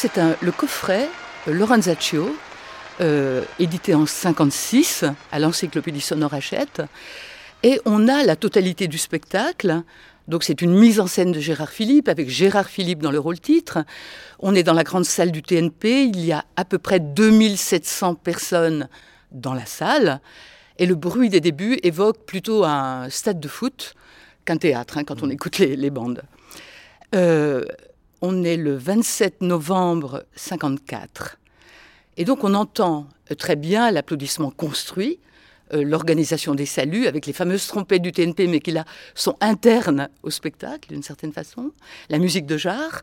[0.00, 1.10] C'est le coffret
[1.46, 2.34] Lorenzaccio,
[3.58, 6.80] édité en 56 à l'encyclopédie sonore Hachette.
[7.62, 9.82] Et on a la totalité du spectacle.
[10.26, 13.38] Donc c'est une mise en scène de Gérard Philippe, avec Gérard Philippe dans le rôle
[13.40, 13.84] titre.
[14.38, 18.14] On est dans la grande salle du TNP, il y a à peu près 2700
[18.14, 18.88] personnes
[19.32, 20.22] dans la salle,
[20.78, 23.94] et le bruit des débuts évoque plutôt un stade de foot
[24.46, 26.22] qu'un théâtre, hein, quand on écoute les, bandes.
[27.14, 27.66] Euh,
[28.22, 31.38] on est le 27 novembre 54,
[32.16, 33.06] et donc on entend
[33.38, 35.18] très bien l'applaudissement construit,
[35.72, 40.08] euh, l'organisation des saluts avec les fameuses trompettes du TNP, mais qui là sont internes
[40.22, 41.72] au spectacle d'une certaine façon,
[42.08, 43.02] la musique de jarre.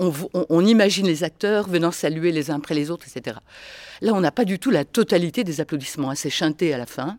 [0.00, 3.36] On, imagine les acteurs venant saluer les uns après les autres, etc.
[4.00, 7.16] Là, on n'a pas du tout la totalité des applaudissements, assez chantés à la fin,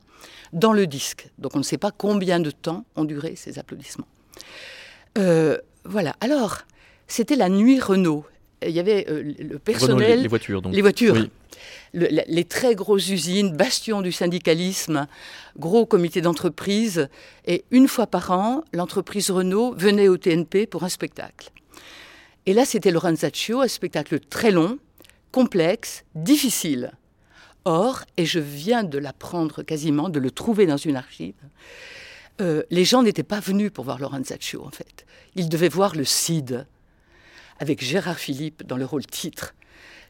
[0.52, 1.30] dans le disque.
[1.38, 4.08] Donc on ne sait pas combien de temps ont duré ces applaudissements.
[5.18, 6.18] Euh, voilà.
[6.20, 6.64] Alors,
[7.08, 8.26] c'était la nuit Renault.
[8.66, 10.22] Il y avait euh, le personnel.
[10.22, 10.74] les voitures, donc.
[10.74, 11.16] Les voitures
[11.96, 15.08] les très grosses usines, bastions du syndicalisme,
[15.58, 17.10] gros comités d'entreprise.
[17.46, 21.50] Et une fois par an, l'entreprise Renault venait au TNP pour un spectacle.
[22.46, 24.78] Et là, c'était Lorenzaccio, un spectacle très long,
[25.32, 26.92] complexe, difficile.
[27.64, 31.34] Or, et je viens de l'apprendre quasiment, de le trouver dans une archive,
[32.42, 35.06] euh, les gens n'étaient pas venus pour voir Lorenzaccio, en fait.
[35.36, 36.68] Ils devaient voir le Cid,
[37.60, 39.56] avec Gérard Philippe dans le rôle titre.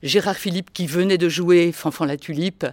[0.04, 2.66] Gérard Philippe qui venait de jouer Fanfan la Tulipe,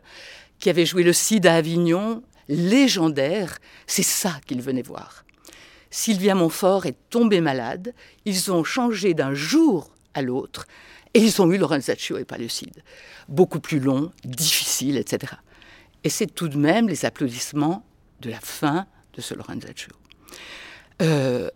[0.58, 5.24] qui avait joué le Cid à Avignon, légendaire, c'est ça qu'ils venaient voir.
[5.90, 10.66] Sylvia Montfort est tombée malade, ils ont changé d'un jour à l'autre,
[11.14, 12.82] et ils ont eu Lorenzaccio et pas le Cid.
[13.28, 15.34] Beaucoup plus long, difficile, etc.
[16.04, 17.84] Et c'est tout de même les applaudissements
[18.20, 19.92] de la fin de ce Lorenzaccio.
[21.02, 21.50] Euh,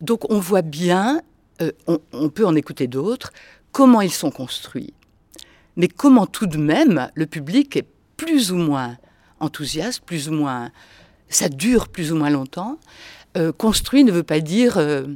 [0.00, 1.22] donc on voit bien,
[1.62, 3.32] euh, on, peut en écouter d'autres,
[3.72, 4.92] comment ils sont construits,
[5.76, 8.96] mais comment tout de même le public est plus ou moins
[9.40, 10.70] enthousiaste, plus ou moins...
[11.28, 12.78] ça dure plus ou moins longtemps.
[13.36, 15.06] Euh, construit ne veut pas dire euh,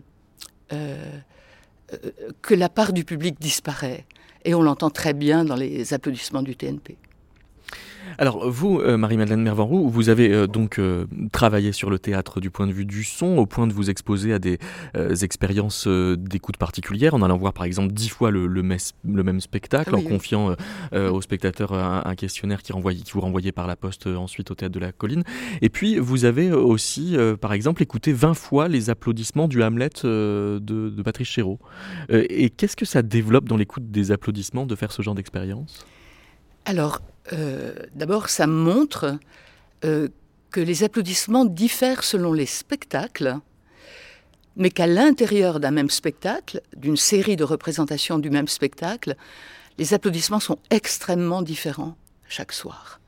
[2.43, 4.05] que la part du public disparaît.
[4.45, 6.97] Et on l'entend très bien dans les applaudissements du TNP.
[8.18, 12.50] Alors vous, euh, Marie-Madeleine Mervanroux, vous avez euh, donc euh, travaillé sur le théâtre du
[12.50, 14.59] point de vue du son, au point de vous exposer à des
[15.22, 20.55] expériences d'écoute particulières, en allant voir par exemple dix fois le, même spectacle, en confiant
[20.92, 24.81] aux spectateurs un, questionnaire qui, qui vous renvoyait par la poste ensuite au théâtre de
[24.81, 25.22] la colline.
[25.62, 30.61] Et puis vous avez aussi, par exemple, écouté 20 fois les applaudissements du Hamlet de,
[30.61, 31.59] de Patrice Chéreau.
[32.11, 35.85] et qu'est-ce que ça développe dans l'écoute des applaudissements de faire ce genre d'expérience?
[36.64, 37.00] Alors,
[37.33, 39.19] euh, d'abord, ça montre
[39.85, 40.09] euh,
[40.51, 43.39] que les applaudissements diffèrent selon les spectacles,
[44.57, 49.17] mais qu'à l'intérieur d'un même spectacle, d'une série de représentations du même spectacle,
[49.79, 51.97] les applaudissements sont extrêmement différents
[52.29, 53.01] chaque soir.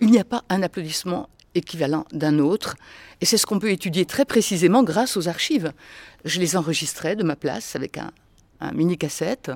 [0.00, 2.76] Il n'y a pas un applaudissement équivalent d'un autre,
[3.20, 5.72] et c'est ce qu'on peut étudier très précisément grâce aux archives.
[6.24, 8.12] Je les enregistrais de ma place avec un,
[8.60, 9.50] un mini-cassette,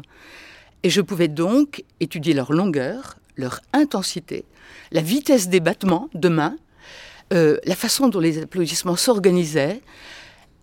[0.82, 4.44] et je pouvais donc étudier leur longueur, leur intensité,
[4.92, 6.56] la vitesse des battements de main,
[7.32, 9.80] euh, la façon dont les applaudissements s'organisaient.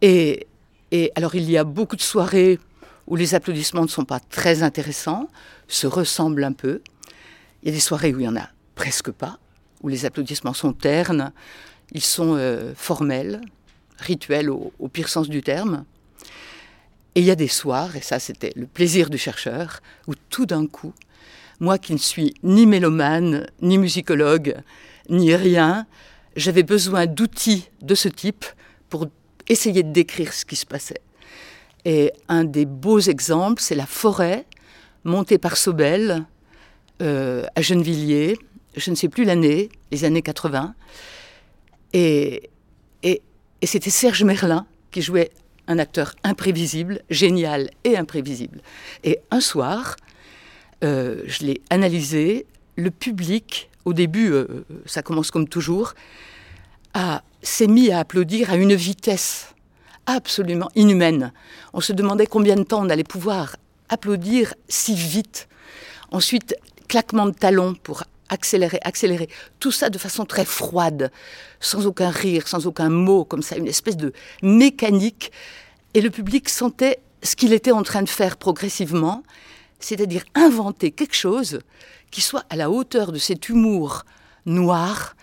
[0.02, 0.48] Et,
[0.92, 2.60] et alors il y a beaucoup de soirées
[3.08, 5.28] où les applaudissements ne sont pas très intéressants,
[5.68, 6.82] se ressemblent un peu.
[7.62, 9.38] Il y a des soirées où il n'y en a presque pas,
[9.82, 11.32] où les applaudissements sont ternes,
[11.92, 13.42] ils sont euh, formels,
[13.98, 15.86] rituels au, au, pire sens du terme.
[17.16, 20.46] Et il y a des soirs, et ça c'était le plaisir du chercheur, où tout
[20.46, 20.94] d'un coup,
[21.62, 24.58] moi qui ne suis ni mélomane, ni musicologue,
[25.10, 25.86] ni rien,
[26.36, 28.46] j'avais besoin d'outils de ce type
[28.90, 29.08] pour
[29.48, 31.02] essayer de décrire ce qui se passait.
[31.86, 34.46] Et un des beaux exemples, c'est la forêt
[35.04, 36.26] montée par Sobel
[37.02, 38.38] euh, à Gennevilliers,
[38.76, 40.74] je ne sais plus l'année, les années 80.
[41.94, 42.50] Et,
[43.04, 43.22] et,
[43.62, 45.30] et c'était Serge Merlin qui jouait
[45.68, 48.62] un acteur imprévisible, génial et imprévisible.
[49.04, 49.96] Et un soir,
[50.84, 55.94] euh, je l'ai analysé, le public, au début, euh, ça commence comme toujours,
[57.42, 59.54] s'est mis à applaudir à une vitesse
[60.06, 61.32] absolument inhumaine.
[61.74, 63.56] On se demandait combien de temps on allait pouvoir
[63.90, 65.48] applaudir si vite.
[66.12, 66.56] Ensuite,
[66.88, 69.30] claquement de talons pour accélérer, accélérer.
[69.60, 71.12] Tout ça de façon très froide,
[71.60, 75.32] sans aucun rire, sans aucun mot, comme ça, une espèce de mécanique.
[75.94, 79.24] Et le public sentait ce qu'il était en train de faire progressivement,
[79.82, 81.60] c'est-à-dire inventer quelque chose
[82.12, 84.04] qui soit à la hauteur de cet humour
[84.46, 85.16] noir,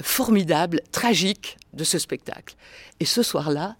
[0.00, 2.54] formidable, tragique de ce spectacle.
[3.00, 3.76] Et ce soir-là,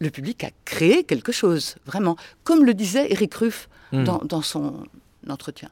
[0.00, 4.04] le public a créé quelque chose, vraiment, comme le disait Eric Ruff Hmm.
[4.04, 4.84] dans, dans son
[5.30, 5.70] entretien.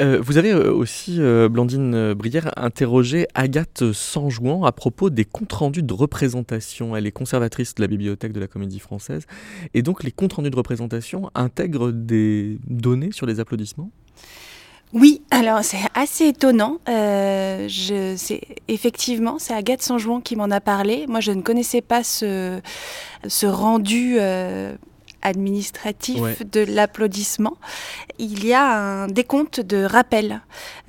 [0.00, 5.52] Euh, vous avez euh, aussi, euh, Blandine Brière, interrogé Agathe Sanjouan à propos des comptes
[5.52, 6.96] rendus de représentation.
[6.96, 9.26] Elle est conservatrice de la bibliothèque de la Comédie Française.
[9.74, 13.90] Et donc, les comptes rendus de représentation intègrent des données sur les applaudissements?
[14.92, 16.78] Oui, alors c'est assez étonnant.
[16.86, 21.06] C'est, effectivement, c'est Agathe Sanjouan qui m'en a parlé.
[21.06, 22.60] Moi, je ne connaissais pas ce,
[23.28, 24.18] ce rendu
[25.22, 26.36] administratif Ouais.
[26.52, 27.56] de l'applaudissement.
[28.18, 30.40] Il y a un décompte de rappel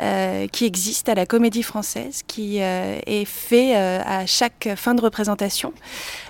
[0.02, 4.94] euh, qui existe à la Comédie Française, qui euh, est fait euh, à chaque fin
[4.96, 5.74] de représentation,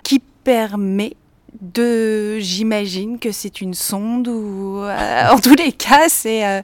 [0.03, 1.13] qui permet
[1.59, 6.61] de, j'imagine que c'est une sonde ou euh, en tous les cas c'est euh,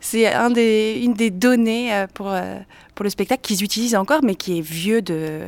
[0.00, 2.30] c'est un des, une des données euh, pour
[2.94, 5.40] pour le spectacle qu'ils utilisent encore mais qui est vieux de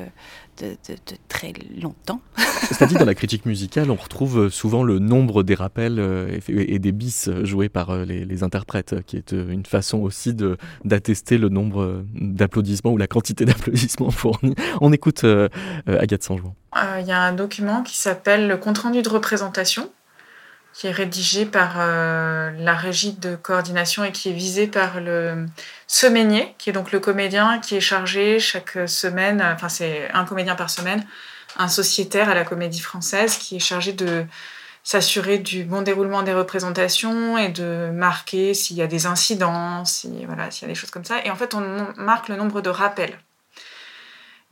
[0.60, 2.20] de, de- de très longtemps.
[2.68, 6.78] C'est-à-dire, dans la critique musicale, on retrouve euh, souvent le nombre des rappels euh, et,
[6.78, 10.34] des bis joués par euh, les, les interprètes, euh, qui est euh, une façon aussi
[10.34, 14.54] de, d'attester le nombre euh, d'applaudissements ou la quantité d'applaudissements fournis.
[14.80, 15.48] On écoute euh,
[15.88, 16.54] euh, Agathe Sanjouan.
[16.76, 19.90] Euh, Il y a un document qui s'appelle le compte-rendu de représentation,
[20.78, 25.46] qui est rédigé par euh, la régie de coordination et qui est visé par le
[25.88, 30.54] semainier, qui est donc le comédien qui est chargé chaque semaine, enfin c'est un comédien
[30.54, 31.04] par semaine,
[31.56, 34.24] un sociétaire à la comédie française qui est chargé de
[34.84, 40.26] s'assurer du bon déroulement des représentations et de marquer s'il y a des incidents, si,
[40.26, 41.16] voilà, s'il y a des choses comme ça.
[41.24, 43.18] Et en fait, on marque le nombre de rappels.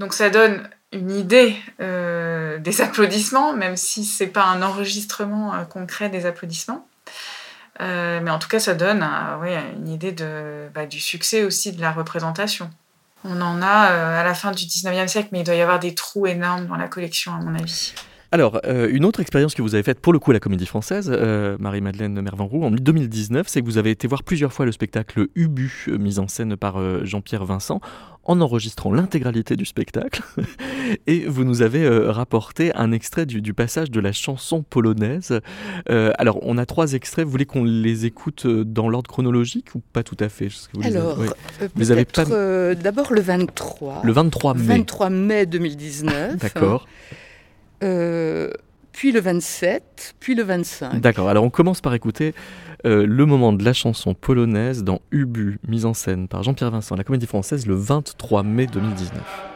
[0.00, 5.64] Donc ça donne une idée euh, des applaudissements, même si c'est pas un enregistrement euh,
[5.64, 6.86] concret des applaudissements.
[7.80, 11.80] Euh, mais en tout cas, ça donne une idée de, bah, du succès aussi de
[11.80, 12.70] la représentation.
[13.24, 15.94] On en a à la fin du 19e siècle, mais il doit y avoir des
[15.94, 17.92] trous énormes dans la collection, à mon avis.
[18.36, 20.66] Alors, euh, une autre expérience que vous avez faite pour le coup à la Comédie
[20.66, 24.72] Française, euh, Marie-Madeleine Mervanroux, en 2019, c'est que vous avez été voir plusieurs fois le
[24.72, 27.80] spectacle Ubu, euh, mis en scène par euh, Jean-Pierre Vincent,
[28.24, 30.22] en enregistrant l'intégralité du spectacle.
[31.06, 35.40] Et vous nous avez rapporté un extrait du, du passage de la chanson polonaise.
[35.88, 37.24] Alors, on a trois extraits.
[37.24, 40.96] Vous voulez qu'on les écoute dans l'ordre chronologique ou pas tout à fait vous avez-
[40.96, 41.28] Alors, oui.
[41.76, 44.02] Vous avez peut-être pas- d'abord le 23.
[44.04, 44.62] Le 23 mai.
[44.66, 46.36] 23 mai 2019.
[46.38, 46.86] D'accord.
[47.82, 48.50] Euh,
[48.92, 51.00] puis le 27, puis le 25.
[51.00, 52.34] D'accord, alors on commence par écouter
[52.86, 56.96] euh, le moment de la chanson polonaise dans Ubu, mise en scène par Jean-Pierre Vincent,
[56.96, 59.55] la Comédie Française, le 23 mai 2019.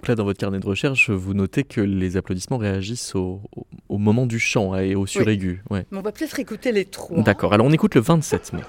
[0.00, 3.66] Donc là, dans votre carnet de recherche, vous notez que les applaudissements réagissent au, au-
[3.90, 5.62] au moment du chant hein, et au suraigu.
[5.68, 5.84] Ouais.
[5.90, 7.20] Mais on va peut-être écouter les trois.
[7.22, 8.62] D'accord, alors on écoute le 27 mai.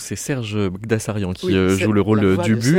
[0.00, 2.78] Donc c'est Serge Bagdasarian qui Oui, euh, joue le rôle du but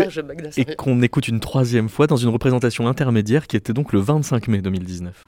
[0.58, 4.48] et qu'on écoute une troisième fois dans une représentation intermédiaire qui était donc le 25
[4.48, 5.24] mai 2019.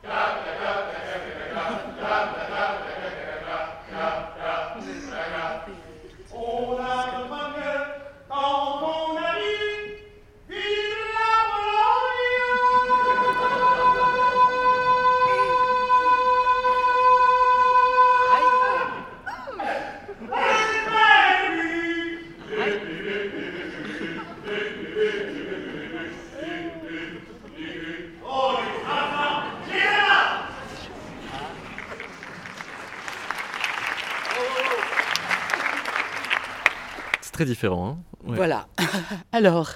[37.44, 37.90] Très différent.
[37.90, 38.18] Hein.
[38.24, 38.68] Voilà.
[39.32, 39.74] Alors,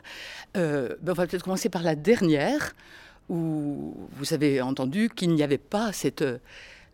[0.53, 2.73] ben, on va peut-être commencer par la dernière,
[3.29, 6.23] où vous avez entendu qu'il n'y avait pas cette,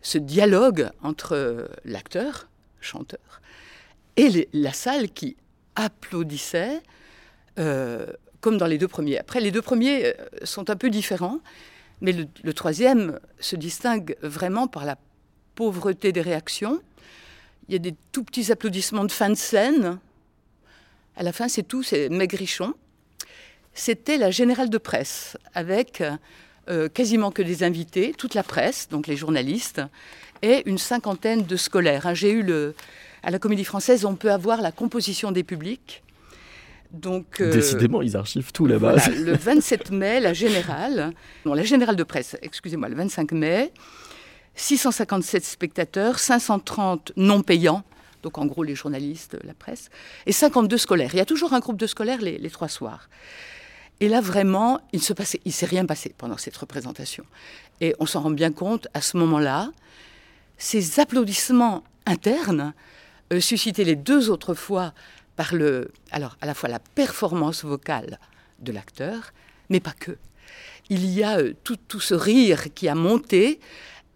[0.02, 2.48] ce dialogue entre l'acteur,
[2.80, 3.40] chanteur,
[4.16, 5.36] et la salle qui
[5.76, 6.82] applaudissait,
[7.58, 8.06] euh,
[8.40, 9.18] comme dans les deux premiers.
[9.18, 10.12] Après, les deux premiers euh,
[10.44, 11.40] sont un peu différents,
[12.00, 14.98] mais le, troisième se distingue vraiment par la
[15.54, 16.80] pauvreté des réactions.
[17.68, 19.98] Il y a des tout petits applaudissements de fin de scène.
[21.16, 22.74] À la fin, c'est tout, c'est maigrichon.
[23.72, 26.02] C'était la générale de presse, avec
[26.68, 29.82] euh, quasiment que des invités, toute la presse, donc les journalistes,
[30.42, 32.06] et une cinquantaine de scolaires.
[32.06, 32.74] Hein, j'ai eu le,
[33.22, 36.02] à la Comédie Française, on peut avoir la composition des publics.
[36.92, 38.96] Donc, euh, Décidément, ils archivent tout là-bas.
[39.08, 41.12] le 27 mai, la générale,
[41.44, 43.72] non, la générale de presse, excusez-moi, le 25 mai,
[44.54, 47.82] 657 spectateurs, 530 non payants,
[48.24, 49.90] donc en gros les journalistes, la presse,
[50.26, 51.10] et 52 scolaires.
[51.12, 53.08] Il y a toujours un groupe de scolaires les, trois soirs.
[54.00, 57.24] Et là, vraiment, il ne s'est rien passé pendant cette représentation.
[57.80, 59.70] Et on s'en rend bien compte à ce moment-là.
[60.56, 62.72] Ces applaudissements internes
[63.32, 64.94] euh, suscité les deux autres fois
[65.36, 68.18] par le, alors à la fois la performance vocale
[68.58, 69.32] de l'acteur,
[69.68, 70.16] mais pas que.
[70.88, 73.60] Il y a euh, tout, tout, ce rire qui a monté,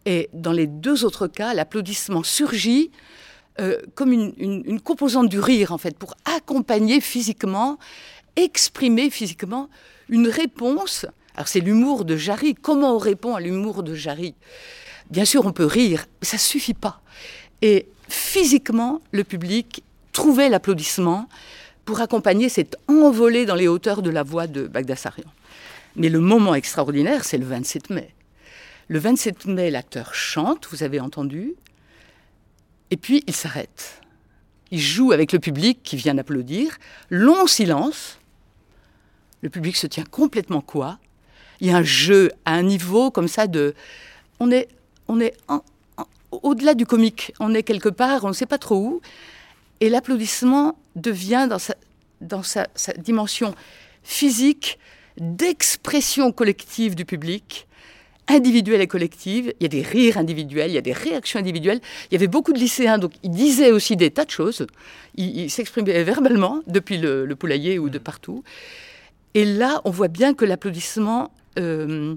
[0.07, 2.91] et dans les deux autres cas, l'applaudissement surgit
[3.61, 7.79] euh, comme une, une, composante du rire, en fait, pour accompagner physiquement,
[8.37, 9.69] exprimer physiquement
[10.09, 11.07] une réponse.
[11.35, 12.55] Alors c'est l'humour de Jarry.
[12.55, 14.35] Comment on répond à l'humour de Jarry?
[15.11, 17.01] Bien sûr, on peut rire, mais ça suffit pas.
[17.63, 19.83] Et physiquement, le public
[20.13, 21.29] trouvait l'applaudissement
[21.85, 25.31] pour accompagner cette envolée dans les hauteurs de la voix de Bagdasarian.
[25.97, 28.15] Mais le moment extraordinaire, c'est le 27 mai.
[28.89, 31.55] Le 27 mai, l'acteur chante, vous avez entendu,
[32.91, 34.01] et puis il s'arrête.
[34.71, 36.77] Il joue avec le public qui vient d'applaudir.
[37.11, 38.19] Long silence.
[39.41, 40.99] Le public se tient complètement quoi?
[41.61, 43.75] Il y a un jeu à un niveau comme ça de...
[44.41, 44.69] On est,
[45.09, 45.35] on est
[46.31, 47.33] au-delà du comique.
[47.41, 49.01] On est quelque part, on ne sait pas trop où.
[49.81, 51.75] Et l'applaudissement devient dans sa,
[52.21, 52.67] dans sa,
[52.99, 53.55] dimension
[54.03, 54.79] physique
[55.19, 57.68] d'expression collective du public,
[58.29, 59.53] individuelle et collective.
[59.59, 61.81] Il y a des rires individuels, il y a des réactions individuelles.
[62.11, 64.67] Il y avait beaucoup de lycéens, donc ils disaient aussi des tas de choses.
[65.17, 68.45] Ils, s'exprimaient verbalement depuis le, poulailler ou de partout.
[69.35, 72.15] Et là, on voit bien que l'applaudissement euh,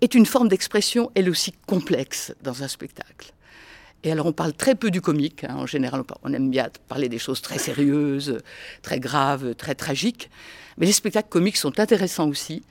[0.00, 3.32] est une forme d'expression, elle aussi complexe, dans un spectacle.
[4.04, 5.56] Et alors on parle très peu du comique, hein.
[5.56, 8.38] en général on aime bien parler des choses très sérieuses,
[8.82, 10.30] très graves, très tragiques,
[10.76, 12.62] mais les spectacles comiques sont intéressants aussi,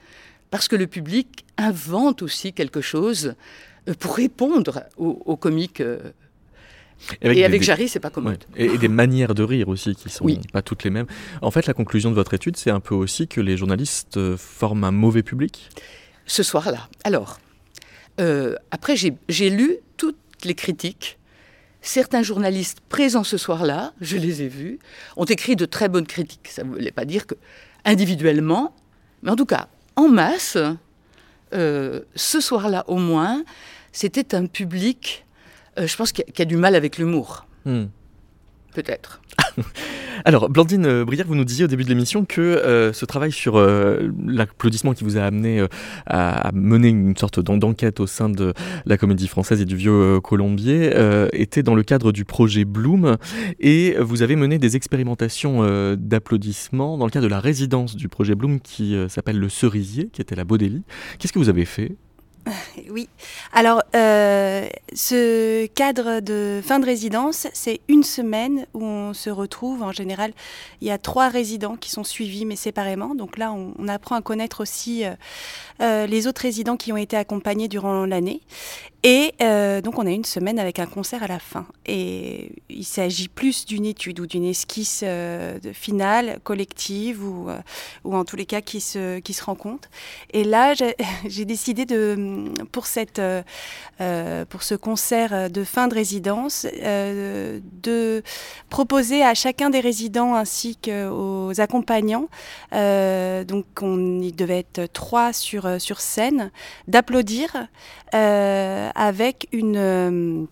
[0.54, 3.34] parce que le public invente aussi quelque chose
[3.88, 5.80] euh, pour répondre aux, comiques.
[5.80, 5.98] Euh.
[7.22, 8.44] et avec Jarry, c'est pas commode.
[8.54, 11.08] Et, des manières de rire aussi qui sont pas toutes les mêmes.
[11.42, 14.36] En fait, la conclusion de votre étude, c'est un peu aussi que les journalistes euh,
[14.36, 15.70] forment un mauvais public?
[16.24, 16.88] Ce soir-là.
[17.02, 17.40] Alors,
[18.70, 21.18] après, j'ai lu toutes les critiques
[21.82, 24.78] Certains journalistes présents ce soir-là, je les ai vus,
[25.16, 26.48] ont écrit de très bonnes critiques.
[26.48, 27.34] Ça ne voulait pas dire que
[27.84, 28.72] individuellement,
[29.22, 30.58] mais en tout cas, en masse,
[31.52, 33.44] euh, ce soir-là au moins,
[33.92, 35.24] c'était un public,
[35.78, 37.46] euh, je pense, qui a, du mal avec l'humour.
[37.64, 37.86] Hmm.
[38.74, 39.20] Peut-être.
[40.26, 43.30] Alors, Blandine euh, Brière, vous nous disiez au début de l'émission que euh, ce travail
[43.30, 45.66] sur euh, l'applaudissement qui vous a amené
[46.06, 48.54] à, mener une sorte d'enquête au sein de
[48.86, 50.92] la comédie française et du vieux colombier
[51.32, 53.16] était dans le cadre du projet Bloom
[53.60, 55.62] et vous avez mené des expérimentations
[55.96, 60.20] d'applaudissements dans le cadre de la résidence du projet Bloom qui s'appelle Le Cerisier, qui
[60.20, 60.82] était la Baudélie.
[61.18, 61.96] Qu'est-ce que vous avez fait?
[62.90, 63.08] Oui.
[63.52, 69.82] Alors, euh, ce cadre de fin de résidence, c'est une semaine où on se retrouve.
[69.82, 70.32] En général,
[70.80, 73.14] il y a trois résidents qui sont suivis, mais séparément.
[73.14, 75.12] Donc là, on, apprend à connaître aussi euh,
[75.82, 78.40] euh, les autres résidents qui ont été accompagnés durant l'année.
[79.06, 79.34] Et
[79.82, 81.66] donc on a une semaine avec un concert à la fin.
[81.84, 85.04] Et il s'agit plus d'une étude ou d'une esquisse
[85.74, 87.50] finale collective ou,
[88.04, 89.90] ou en tous les cas qui se, qui se rencontre.
[90.32, 90.72] Et là,
[91.26, 92.16] j'ai décidé de,
[92.72, 93.20] pour, cette,
[94.48, 98.22] pour ce concert de fin de résidence de
[98.68, 102.28] proposer à chacun des résidents ainsi qu'aux accompagnants,
[102.72, 106.50] donc on y devait être trois sur, sur scène,
[106.88, 107.68] d'applaudir
[108.94, 110.44] avec une, euh,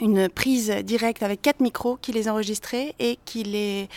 [0.00, 3.88] une prise directe avec quatre micros qui les enregistrait et qui les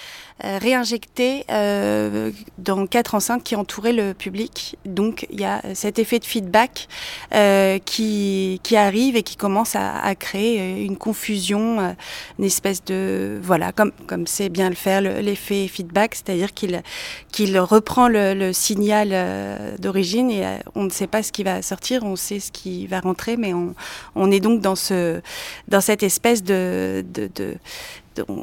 [0.43, 4.77] euh, réinjectait euh, dans quatre enceintes qui entouraient le public.
[4.85, 6.87] Donc il y a cet effet de feedback
[7.33, 11.95] euh, qui, qui arrive et qui commence à, à créer une confusion,
[12.37, 16.81] une espèce de voilà comme comme c'est bien le faire l'effet feedback, c'est-à-dire qu'il
[17.31, 19.15] qu'il reprend le, le signal
[19.79, 20.43] d'origine et
[20.75, 23.53] on ne sait pas ce qui va sortir, on sait ce qui va rentrer, mais
[23.53, 23.73] on,
[24.15, 25.21] on est donc dans ce
[25.67, 27.55] dans cette espèce de, de, de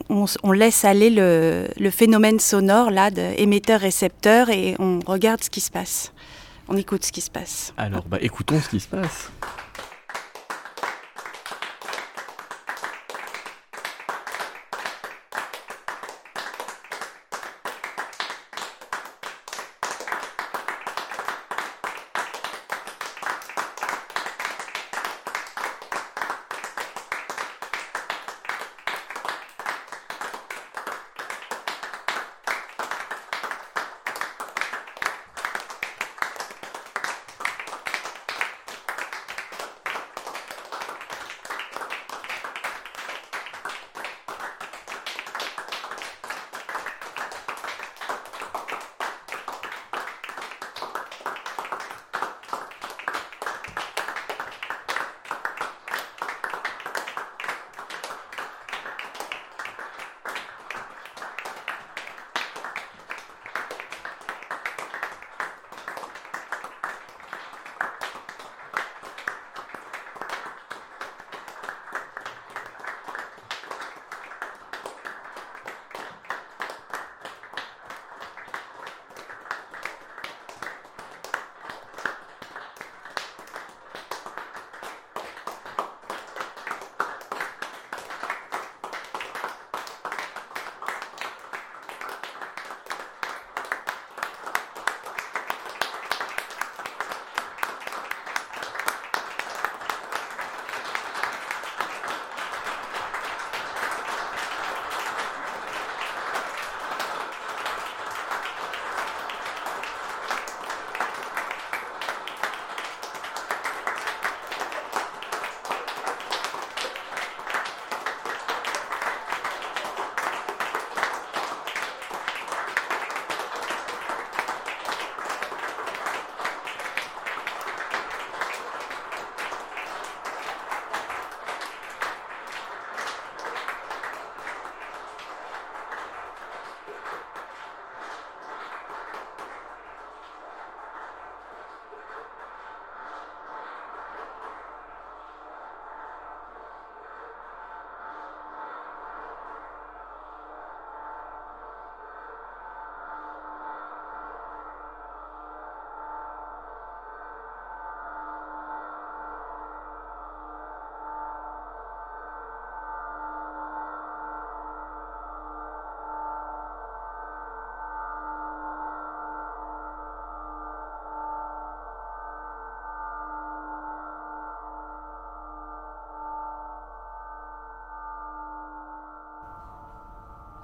[0.08, 5.70] on, laisse aller le, le phénomène sonore là d'émetteur-récepteur et on regarde ce qui se
[5.70, 6.12] passe.
[6.68, 7.74] On écoute ce qui se passe.
[7.76, 9.30] Alors, bah, écoutons ce qui se passe.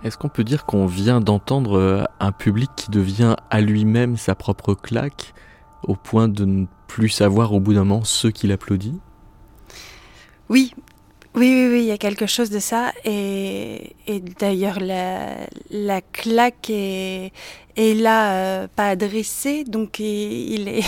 [0.02, 4.34] Est-ce qu'on peut dire qu'on vient d'entendre euh, un public qui devient à lui-même sa
[4.34, 5.34] propre claque
[5.82, 8.98] au point de ne plus savoir au bout d'un moment ce qu'il applaudit?
[10.48, 10.74] Oui,
[11.34, 12.92] oui, oui, il y a quelque chose de ça.
[13.04, 13.94] Et,
[14.40, 15.36] d'ailleurs, la,
[15.70, 17.30] la claque est,
[17.76, 19.62] là, euh, pas adressée.
[19.64, 20.82] Donc, il, il est.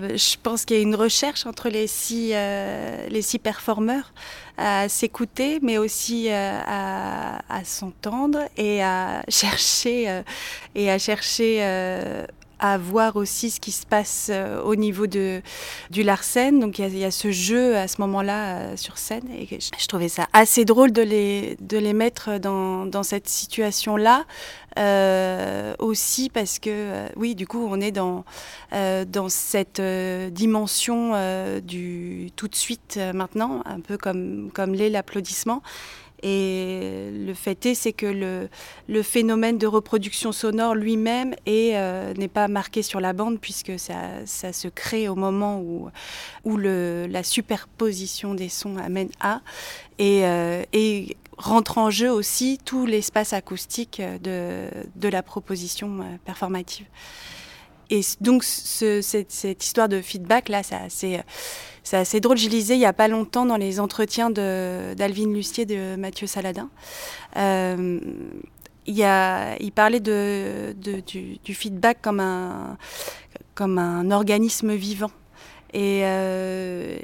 [0.16, 4.12] Je pense qu'il y a une recherche entre les six, euh, les six performeurs
[4.56, 10.22] à s'écouter, mais aussi euh, à, à s'entendre et à chercher euh,
[10.74, 12.26] et à chercher euh,
[12.58, 15.42] à voir aussi ce qui se passe euh, au niveau de,
[15.90, 16.60] du Larsen.
[16.60, 20.08] Donc il y, a ce jeu à ce moment-là euh, sur scène et je, trouvais
[20.08, 24.24] ça assez drôle de les, de les mettre dans, dans cette situation-là.
[24.78, 28.26] Euh, aussi parce que oui du coup on est dans
[28.72, 31.12] dans cette dimension
[31.62, 35.62] du tout de suite maintenant un peu comme comme l'est l'applaudissement
[36.22, 38.06] et le fait est, c'est que
[38.88, 44.24] le, phénomène de reproduction sonore lui-même euh, n'est pas marqué sur la bande puisque ça,
[44.24, 45.90] se crée au moment où,
[46.58, 49.40] la superposition des sons amène à.
[49.98, 56.04] Et, euh, et rentre en jeu aussi tout l'espace acoustique de, de la proposition euh,
[56.24, 56.86] performative.
[57.90, 61.22] Et donc cette, histoire de feedback là, c'est
[61.92, 62.36] assez, drôle.
[62.36, 66.68] Je lisais il n'y a pas longtemps dans les entretiens d'Alvin Lustier de Mathieu Saladin.
[67.36, 68.00] Euh,
[68.86, 72.76] il, a, il parlait de, du, feedback comme un,
[73.54, 75.10] comme un organisme vivant.
[75.72, 76.98] Et, euh,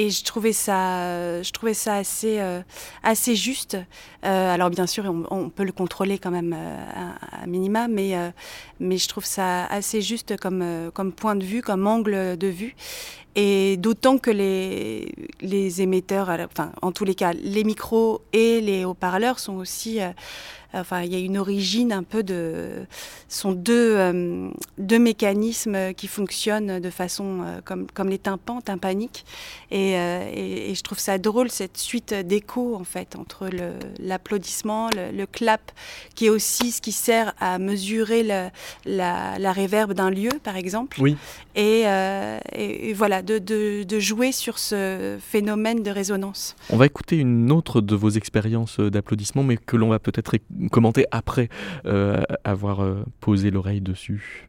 [0.00, 2.62] et je trouvais ça, je trouvais ça assez, euh,
[3.02, 3.76] assez juste.
[4.24, 8.14] Euh, alors bien sûr, on, peut le contrôler quand même euh, à, à, minima, mais,
[8.78, 12.76] mais je trouve ça assez juste comme, comme point de vue, comme angle de vue.
[13.34, 18.84] Et d'autant que les, les émetteurs, enfin en tous les cas, les micros et les
[18.84, 20.00] haut-parleurs sont aussi
[20.74, 22.86] enfin, il y a une origine un peu de.
[23.28, 29.24] sont deux, euh, deux mécanismes qui fonctionnent de façon euh, comme, comme les tympans, tympaniques.
[29.70, 33.48] Et, euh, et, et, je trouve ça drôle, cette suite d'échos, en fait, entre
[33.98, 35.72] l'applaudissement, le, le, le, clap,
[36.14, 38.50] qui est aussi ce qui sert à mesurer la,
[38.84, 41.00] la réverbe d'un lieu, par exemple.
[41.00, 41.16] Oui.
[41.54, 41.84] Et,
[42.52, 46.56] et, et voilà, de, de, de jouer sur ce phénomène de résonance.
[46.70, 50.34] On va écouter une autre de vos expériences d'applaudissement, mais que l'on va peut-être
[50.70, 51.48] commenter après
[51.86, 54.47] euh, avoir euh, posé l'oreille dessus.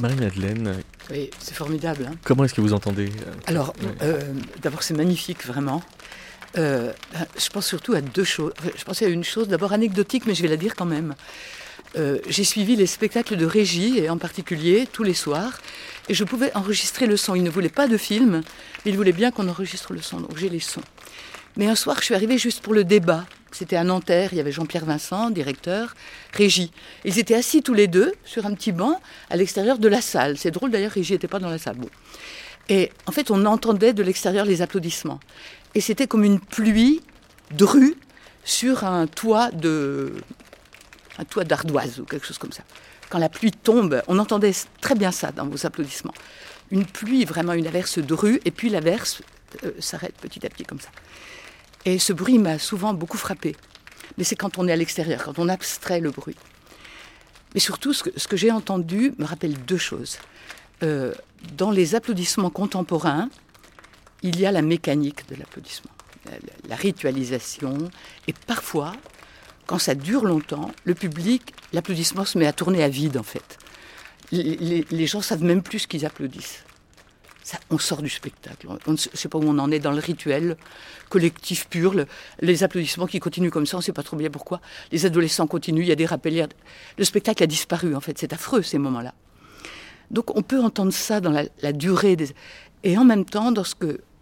[0.00, 0.82] Marie-Madeleine.
[1.10, 2.08] Oui, c'est formidable.
[2.10, 2.16] Hein.
[2.24, 3.10] Comment est-ce que vous entendez
[3.46, 3.74] Alors,
[4.62, 5.82] d'abord, c'est magnifique, vraiment.
[6.56, 8.52] je pense surtout à deux choses.
[8.76, 11.14] Je pensais à une chose, d'abord anecdotique, mais je vais la dire quand même.
[12.28, 15.58] j'ai suivi les spectacles de régie, et en particulier tous les soirs,
[16.08, 17.34] et je pouvais enregistrer le son.
[17.34, 18.42] Il ne voulait pas de film,
[18.84, 20.82] mais il voulait bien qu'on enregistre le son, donc j'ai les sons.
[21.56, 23.24] Mais un soir, je suis arrivée juste pour le débat.
[23.54, 25.94] C'était à Nanterre, il y avait Jean-Pierre Vincent, directeur,
[26.32, 26.72] Régie.
[27.04, 29.00] Ils étaient assis tous les deux sur un petit banc
[29.30, 30.36] à l'extérieur de la salle.
[30.36, 31.76] C'est drôle d'ailleurs, Régie n'était pas dans la salle.
[32.68, 35.20] Et en fait, on entendait de l'extérieur les applaudissements.
[35.76, 37.00] Et c'était comme une pluie
[37.52, 37.94] de rue
[38.44, 40.10] sur un toit d'ardoise
[42.00, 42.64] ou quelque chose comme ça.
[43.08, 44.50] Quand la pluie tombe, on entendait
[44.80, 46.14] très bien ça dans vos applaudissements.
[46.72, 49.22] Une pluie, vraiment une averse de et puis l'averse
[49.62, 50.88] euh, s'arrête petit à petit comme ça.
[51.84, 53.56] Et ce bruit m'a souvent beaucoup frappé.
[54.16, 56.36] Mais c'est quand on est à l'extérieur, quand on abstrait le bruit.
[57.54, 60.18] Mais surtout, ce que, j'ai entendu me rappelle deux choses.
[60.82, 61.14] Euh,
[61.56, 63.28] dans les applaudissements contemporains,
[64.22, 65.90] il y a la mécanique de l'applaudissement,
[66.68, 67.90] la, ritualisation,
[68.26, 68.92] et parfois,
[69.66, 73.58] quand ça dure longtemps, le public, l'applaudissement se met à tourner à vide en fait.
[74.32, 76.64] Les, les, les gens savent même plus ce qu'ils applaudissent
[77.70, 78.68] on sort du spectacle.
[78.86, 80.56] On ne sait pas où on en est dans le rituel
[81.08, 81.94] collectif pur.
[82.40, 84.60] les applaudissements qui continuent comme ça, on ne sait pas trop bien pourquoi.
[84.92, 86.48] Les adolescents continuent, il y a des rappels.
[86.96, 88.18] Le spectacle a disparu, en fait.
[88.18, 89.14] C'est affreux, ces moments-là.
[90.10, 92.16] Donc on peut entendre ça dans la, durée.
[92.16, 92.28] Des...
[92.82, 93.64] Et en même temps, dans,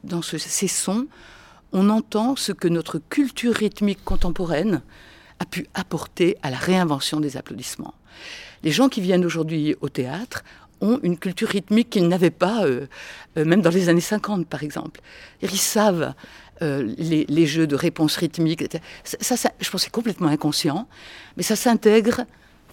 [0.04, 1.06] dans ces sons,
[1.72, 4.82] on entend ce que notre culture rythmique contemporaine
[5.38, 7.94] a pu apporter à la réinvention des applaudissements.
[8.62, 10.44] Les gens qui viennent aujourd'hui au théâtre
[10.82, 12.86] ont une culture rythmique qu'ils n'avaient pas, euh,
[13.38, 15.00] euh, même dans les années 50 par exemple.
[15.40, 16.14] Ils savent
[16.60, 18.64] euh, les, jeux de réponse rythmique.
[19.04, 20.88] Ça, je pense c'est complètement inconscient,
[21.36, 22.24] mais ça s'intègre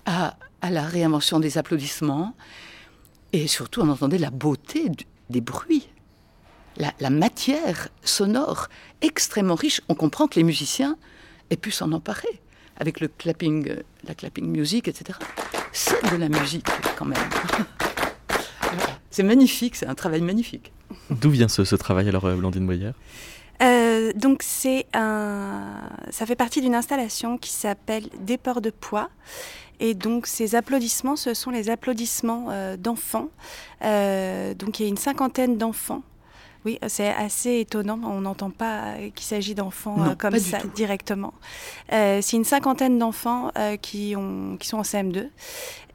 [0.05, 0.35] à,
[0.69, 2.35] la réinvention des applaudissements.
[3.31, 4.91] Et surtout, on entendait la beauté
[5.29, 5.87] des bruits,
[6.77, 8.67] la, la, matière sonore
[9.01, 9.81] extrêmement riche.
[9.87, 10.97] On comprend que les musiciens
[11.51, 12.41] aient pu s'en emparer
[12.77, 13.75] avec le clapping,
[14.07, 15.19] la clapping music, etc.
[15.71, 17.17] C'est de la musique quand même.
[19.11, 20.71] C'est magnifique, c'est un travail magnifique.
[21.09, 22.91] D'où vient ce, travail alors, euh, Blandine Boyer
[23.61, 25.81] euh, donc c'est un,
[26.11, 29.09] ça fait partie d'une installation qui s'appelle Déport de poids.
[29.81, 33.27] Et donc ces applaudissements, ce sont les applaudissements euh, d'enfants.
[33.81, 36.03] donc il y a une cinquantaine d'enfants
[36.65, 37.99] oui, c'est assez étonnant.
[38.03, 41.33] On n'entend pas qu'il s'agit d'enfants euh, comme ça directement.
[41.93, 45.29] Euh, c'est une cinquantaine d'enfants euh, qui, ont, qui sont en CM2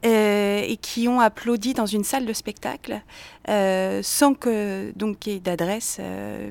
[0.07, 3.01] et qui ont applaudi dans une salle de spectacle
[3.47, 5.99] sans que donc qu'il y ait d'adresse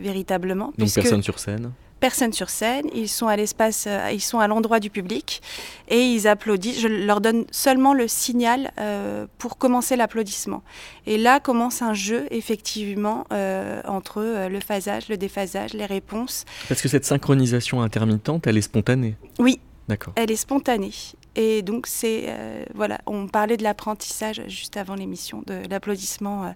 [0.00, 0.72] véritablement.
[0.76, 1.70] Donc personne sur scène
[2.04, 5.40] personne sur scène, ils sont à l'espace, euh, ils sont à l'endroit du public
[5.88, 6.78] et ils applaudissent.
[6.78, 10.62] Je leur donne seulement le signal euh, pour commencer l'applaudissement.
[11.06, 16.44] Et là commence un jeu effectivement euh, entre le phasage, le déphasage, les réponses.
[16.68, 19.14] Parce que cette synchronisation intermittente, elle est spontanée?
[19.38, 19.58] Oui.
[19.88, 20.12] D'accord.
[20.16, 20.92] Elle est spontanée.
[21.36, 22.24] Et donc, c'est.
[22.28, 26.48] Euh, voilà, on parlait de l'apprentissage juste avant l'émission, de l'applaudissement euh,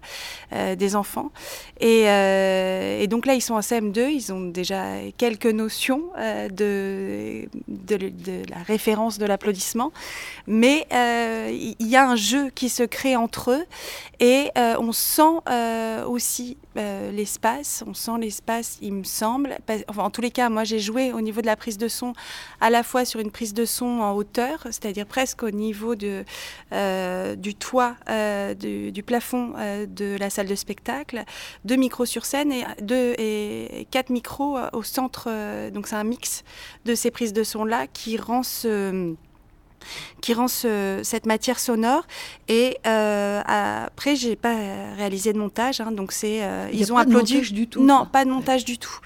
[0.53, 1.31] euh, des enfants.
[1.79, 4.83] Et, et, donc là, ils sont en CM2, ils ont déjà
[5.17, 9.91] quelques notions de, de, de, la référence de l'applaudissement.
[10.47, 13.65] Mais il y a un jeu qui se crée entre eux
[14.19, 15.39] et on sent
[16.07, 19.57] aussi l'espace, on sent l'espace, il me semble.
[19.97, 22.13] En tous les cas, moi, j'ai joué au niveau de la prise de son,
[22.61, 26.23] à la fois sur une prise de son en hauteur, c'est-à-dire presque au niveau de,
[26.71, 31.23] euh, du toit, euh, du, plafond euh, de la salle de spectacle,
[31.65, 35.29] deux micros sur scène et, deux, et quatre micros au centre.
[35.71, 36.43] donc c'est un mix
[36.85, 38.43] de ces prises de son-là qui rend
[40.21, 42.03] qui rend cette matière sonore.
[42.47, 44.55] Et euh, après, j'ai pas
[44.97, 46.41] réalisé de montage, hein, donc c'est
[46.73, 47.83] ils ont applaudi du tout.
[47.83, 48.99] Non, pas de montage du tout.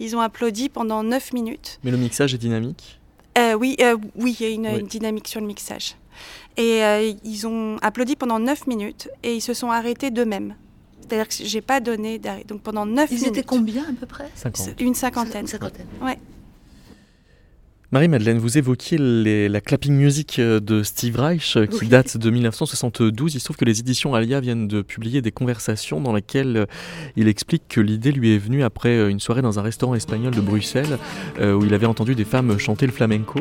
[0.00, 1.78] Ils ont applaudi pendant 9 minutes.
[1.84, 2.98] Mais le mixage est dynamique?
[3.38, 5.96] Euh, oui, euh, oui, il y a une, dynamique sur le mixage.
[6.56, 10.54] Et euh, ils ont applaudi pendant 9 minutes et ils se sont arrêtés d'eux-mêmes.
[11.00, 12.44] C'est-à-dire que j'ai pas donné d'arrêt.
[12.44, 13.26] Donc pendant 9 minutes.
[13.26, 14.30] Ils étaient combien à peu près?
[14.78, 15.42] Une cinquantaine.
[15.42, 15.86] Une cinquantaine.
[16.02, 16.18] Ouais.
[17.92, 18.98] Marie-Madeleine, vous évoquiez
[19.48, 23.34] la clapping music euh, de Steve Reich euh, qui date de 1972.
[23.34, 26.66] Il se trouve que les éditions Alia viennent de publier des conversations dans lesquelles euh,
[27.16, 30.40] il explique que l'idée lui est venue après une soirée dans un restaurant espagnol de
[30.40, 30.98] Bruxelles
[31.40, 33.40] où il avait entendu des femmes chanter le flamenco.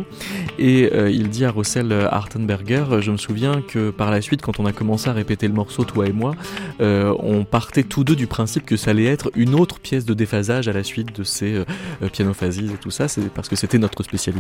[0.58, 4.66] Et il dit à Rossel Hartenberger, je me souviens que par la suite, quand on
[4.66, 6.34] a commencé à répéter le morceau, toi et moi,
[6.80, 10.68] on partait tous deux du principe que ça allait être une autre pièce de déphasage
[10.68, 11.64] à la suite de ces
[12.12, 13.08] pianophasies et tout ça.
[13.08, 14.39] C'est parce que c'était notre spécialité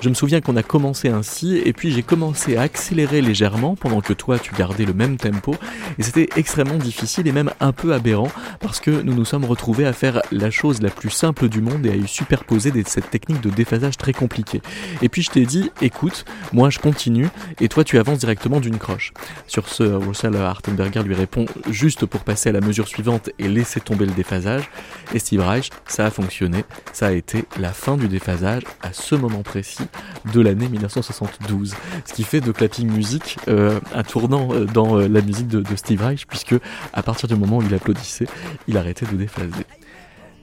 [0.00, 4.00] Je me souviens qu'on a commencé ainsi et puis j'ai commencé à accélérer légèrement pendant
[4.00, 5.54] que toi tu gardais le même tempo
[5.98, 8.30] et c'était extrêmement difficile et même un peu aberrant
[8.60, 11.84] parce que nous nous sommes retrouvés à faire la chose la plus simple du monde
[11.86, 14.62] et à y superposer cette technique de déphasage très compliquée.
[15.02, 17.28] Et puis je t'ai dit, écoute, moi je continue
[17.60, 19.12] et toi tu avances directement d'une croche.
[19.46, 23.80] Sur ce, Russell Hartenberger lui répond juste pour passer à la mesure suivante et laisser
[23.80, 24.70] tomber le déphasage.
[25.14, 29.14] Et Steve Reich, ça a fonctionné, ça a été la fin du déphasage à ce
[29.14, 29.84] moment précis
[30.32, 31.74] de l'année 1972.
[32.04, 35.60] Ce qui fait de Clapping Music euh, un tournant euh, dans euh, la musique de,
[35.60, 36.54] de Steve Reich, puisque
[36.92, 38.26] à partir du moment où il applaudissait,
[38.66, 39.64] il arrêtait de déphaser.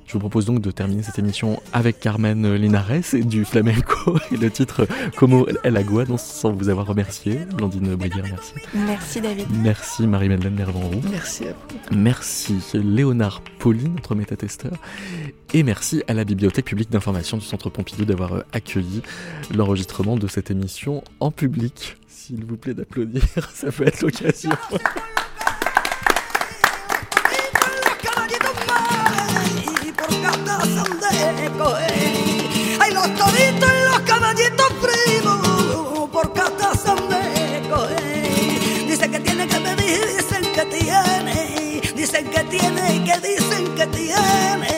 [0.05, 4.37] Je vous propose donc de terminer cette émission avec Carmen Linares et du flamenco et
[4.37, 4.87] le titre
[5.17, 7.39] Como el agua, sans vous avoir remercié.
[7.55, 8.53] Blandine Brière, merci.
[8.75, 9.47] Merci David.
[9.63, 11.01] Merci Marie-Madeleine Nervanroux.
[11.09, 11.97] Merci à vous.
[11.97, 14.73] Merci Léonard Pauline, notre métatesteur.
[15.55, 19.01] Et merci à la Bibliothèque publique d'information du Centre Pompidou d'avoir accueilli
[19.55, 21.97] l'enregistrement de cette émission en public.
[22.07, 24.51] S'il vous plaît d'applaudir, ça peut être l'occasion.
[32.79, 38.85] Hay los toditos y los caballitos primos por casa me coge.
[38.87, 43.87] Dicen que tiene que pedir, dicen que tiene, dicen que tiene y que dicen que
[43.87, 44.74] tiene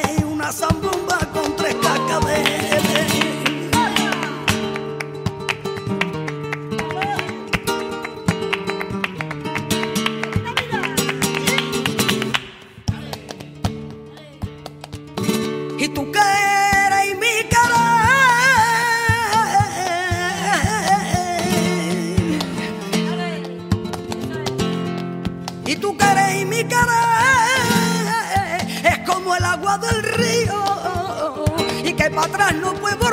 [32.37, 33.06] atrás no puede